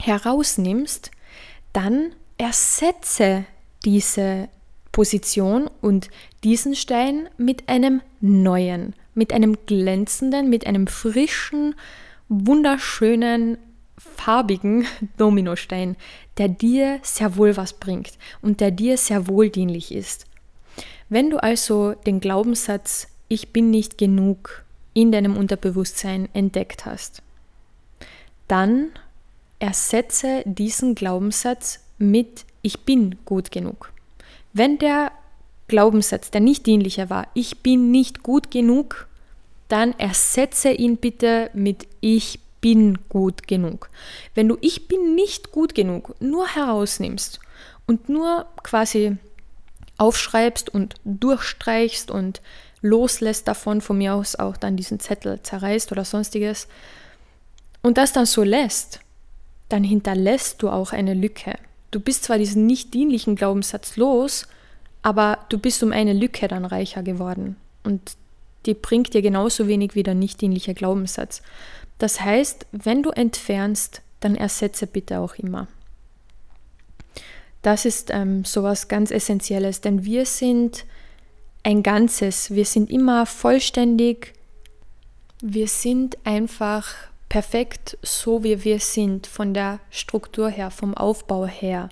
[0.00, 1.10] herausnimmst,
[1.72, 3.44] dann ersetze
[3.84, 4.48] diese
[4.92, 6.08] Position und
[6.42, 11.74] diesen Stein mit einem neuen, mit einem glänzenden, mit einem frischen,
[12.28, 13.58] wunderschönen,
[13.98, 15.96] farbigen Dominostein,
[16.38, 18.12] der dir sehr wohl was bringt
[18.42, 20.26] und der dir sehr wohldienlich ist.
[21.08, 27.22] Wenn du also den Glaubenssatz Ich bin nicht genug in deinem Unterbewusstsein entdeckt hast,
[28.48, 28.90] dann
[29.58, 33.92] ersetze diesen Glaubenssatz mit Ich bin gut genug.
[34.52, 35.12] Wenn der
[35.68, 39.06] Glaubenssatz, der nicht dienlicher war, ich bin nicht gut genug,
[39.68, 43.90] dann ersetze ihn bitte mit Ich bin gut genug.
[44.34, 47.40] Wenn du Ich bin nicht gut genug nur herausnimmst
[47.86, 49.18] und nur quasi
[49.98, 52.40] aufschreibst und durchstreichst und
[52.82, 56.68] loslässt davon, von mir aus auch dann diesen Zettel zerreißt oder sonstiges,
[57.82, 59.00] und das dann so lässt,
[59.68, 61.54] dann hinterlässt du auch eine Lücke.
[61.90, 64.48] Du bist zwar diesen nicht dienlichen Glaubenssatz los,
[65.02, 67.56] aber du bist um eine Lücke dann reicher geworden.
[67.84, 68.16] Und
[68.66, 71.42] die bringt dir genauso wenig wie der nicht dienliche Glaubenssatz.
[71.98, 75.68] Das heißt, wenn du entfernst, dann ersetze bitte auch immer.
[77.66, 80.84] Das ist ähm, sowas ganz Essentielles, denn wir sind
[81.64, 82.52] ein Ganzes.
[82.52, 84.34] Wir sind immer vollständig.
[85.42, 86.94] Wir sind einfach
[87.28, 91.88] perfekt so, wie wir sind, von der Struktur her, vom Aufbau her.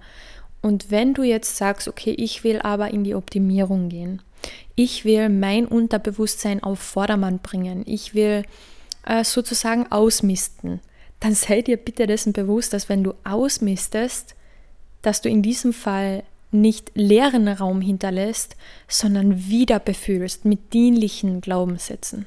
[0.63, 4.23] Und wenn du jetzt sagst, okay, ich will aber in die Optimierung gehen,
[4.77, 8.45] ich will mein Unterbewusstsein auf Vordermann bringen, ich will
[9.05, 10.79] äh, sozusagen ausmisten,
[11.19, 14.34] dann sei dir bitte dessen bewusst, dass wenn du ausmistest,
[15.07, 18.57] dass du in diesem Fall nicht leeren Raum hinterlässt,
[18.89, 22.27] sondern wieder befüllst mit dienlichen Glaubenssätzen.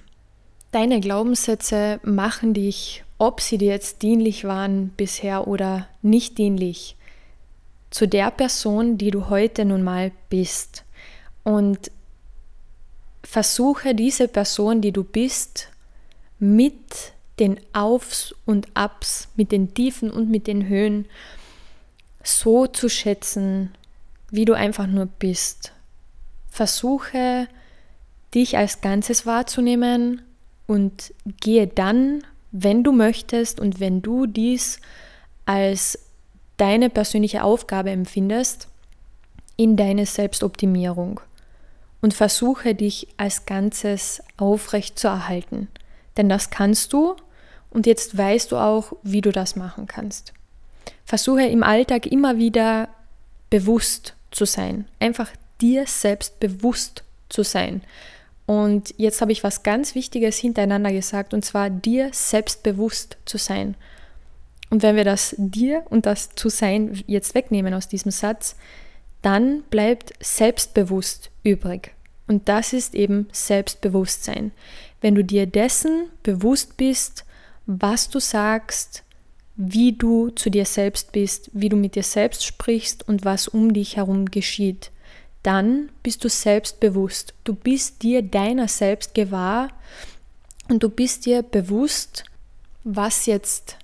[0.71, 6.97] deine Glaubenssätze machen dich, ob sie dir jetzt dienlich waren bisher oder nicht dienlich,
[7.89, 10.84] zu der Person, die du heute nun mal bist.
[11.43, 11.89] Und
[13.23, 15.69] versuche diese Person, die du bist,
[16.38, 21.05] mit den Aufs und Abs, mit den Tiefen und mit den Höhen
[22.28, 23.71] so zu schätzen,
[24.30, 25.71] wie du einfach nur bist.
[26.49, 27.47] Versuche
[28.34, 30.21] dich als Ganzes wahrzunehmen
[30.67, 34.80] und gehe dann, wenn du möchtest und wenn du dies
[35.45, 35.99] als
[36.57, 38.67] deine persönliche Aufgabe empfindest,
[39.55, 41.19] in deine Selbstoptimierung
[42.01, 45.67] und versuche dich als Ganzes aufrecht zu erhalten.
[46.17, 47.15] Denn das kannst du
[47.69, 50.34] und jetzt weißt du auch, wie du das machen kannst.
[51.08, 52.89] Versuche im Alltag immer wieder
[53.49, 55.32] bewusst zu sein, einfach
[55.62, 57.82] dir selbst bewusst zu sein.
[58.45, 63.76] Und jetzt habe ich was ganz Wichtiges hintereinander gesagt, und zwar dir selbstbewusst zu sein.
[64.70, 68.58] Und wenn wir das dir und das zu sein jetzt wegnehmen aus diesem Satz,
[69.22, 71.93] dann bleibt selbstbewusst übrig.
[72.28, 74.51] Und das ist eben Selbstbewusstsein.
[74.99, 77.24] Wenn du dir dessen bewusst bist,
[77.66, 79.03] was du sagst,
[79.58, 83.74] wie du zu dir selbst bist, wie du mit dir selbst sprichst und was um
[83.74, 84.91] dich herum geschieht,
[85.41, 87.34] dann bist du selbstbewusst.
[87.43, 89.70] Du bist dir deiner selbst gewahr
[90.70, 92.26] und du bist dir bewusst,
[92.84, 93.78] was jetzt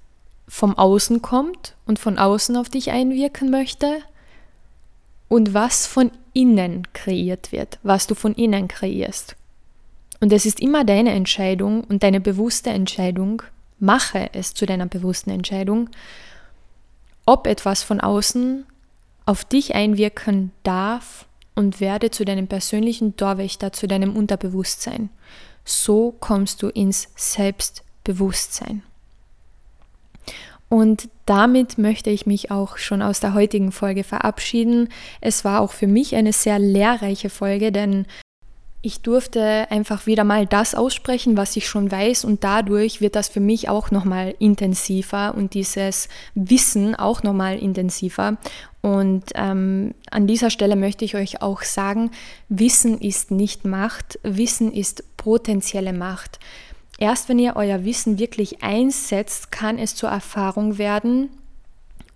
[0.48, 4.00] vom Außen kommt und von außen auf dich einwirken möchte
[5.28, 9.36] und was von innen kreiert wird, was du von innen kreierst.
[10.20, 13.42] Und es ist immer deine Entscheidung und deine bewusste Entscheidung,
[13.84, 15.90] mache es zu deiner bewussten Entscheidung,
[17.26, 18.66] ob etwas von außen
[19.26, 25.10] auf dich einwirken darf und werde zu deinem persönlichen Torwächter, zu deinem Unterbewusstsein.
[25.66, 28.84] So kommst du ins Selbstbewusstsein.
[30.70, 34.90] Und damit möchte ich mich auch schon aus der heutigen Folge verabschieden.
[35.22, 38.08] Es war auch für mich eine sehr lehrreiche Folge, denn
[38.86, 43.30] ich durfte einfach wieder mal das aussprechen, was ich schon weiß und dadurch wird das
[43.30, 48.38] für mich auch nochmal intensiver und dieses Wissen auch nochmal intensiver.
[48.82, 52.12] Und ähm, an dieser Stelle möchte ich euch auch sagen,
[52.50, 56.40] Wissen ist nicht Macht, Wissen ist potenzielle Macht.
[56.98, 61.30] Erst wenn ihr euer Wissen wirklich einsetzt, kann es zur Erfahrung werden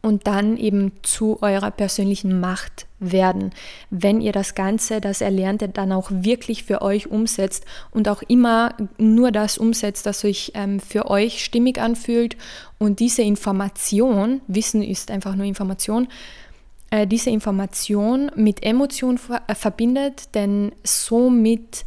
[0.02, 3.52] und dann eben zu eurer persönlichen Macht werden,
[3.90, 8.74] wenn ihr das Ganze, das Erlernte dann auch wirklich für euch umsetzt und auch immer
[8.98, 12.38] nur das umsetzt, das euch ähm, für euch stimmig anfühlt
[12.80, 16.08] und diese Information, Wissen ist einfach nur Information,
[16.90, 21.86] äh, diese Information mit Emotion ver äh, verbindet, denn somit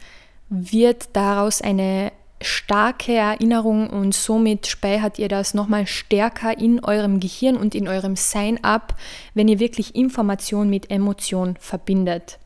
[0.50, 7.56] wird daraus eine starke Erinnerung und somit speichert ihr das nochmal stärker in eurem Gehirn
[7.56, 8.96] und in eurem Sein ab,
[9.34, 12.38] wenn ihr wirklich Information mit Emotion verbindet.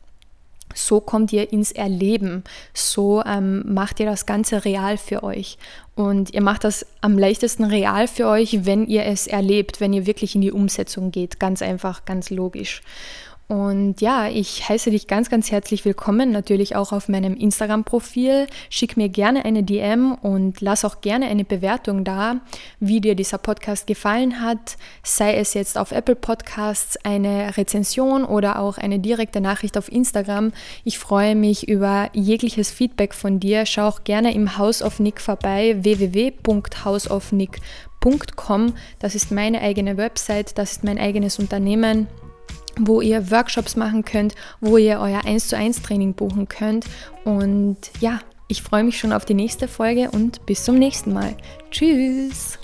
[0.74, 2.42] So kommt ihr ins Erleben,
[2.72, 5.56] so ähm, macht ihr das Ganze real für euch.
[5.94, 10.06] Und ihr macht das am leichtesten real für euch, wenn ihr es erlebt, wenn ihr
[10.06, 11.38] wirklich in die Umsetzung geht.
[11.38, 12.82] Ganz einfach, ganz logisch.
[13.46, 18.46] Und ja, ich heiße dich ganz, ganz herzlich willkommen, natürlich auch auf meinem Instagram-Profil.
[18.70, 22.40] Schick mir gerne eine DM und lass auch gerne eine Bewertung da,
[22.80, 24.78] wie dir dieser Podcast gefallen hat.
[25.02, 30.52] Sei es jetzt auf Apple Podcasts eine Rezension oder auch eine direkte Nachricht auf Instagram.
[30.82, 33.66] Ich freue mich über jegliches Feedback von dir.
[33.66, 38.72] Schau auch gerne im House of Nick vorbei, www.houseofnick.com.
[38.98, 42.08] Das ist meine eigene Website, das ist mein eigenes Unternehmen
[42.78, 46.86] wo ihr Workshops machen könnt, wo ihr euer 1 zu 1 Training buchen könnt.
[47.24, 51.36] Und ja, ich freue mich schon auf die nächste Folge und bis zum nächsten Mal.
[51.70, 52.58] Tschüss!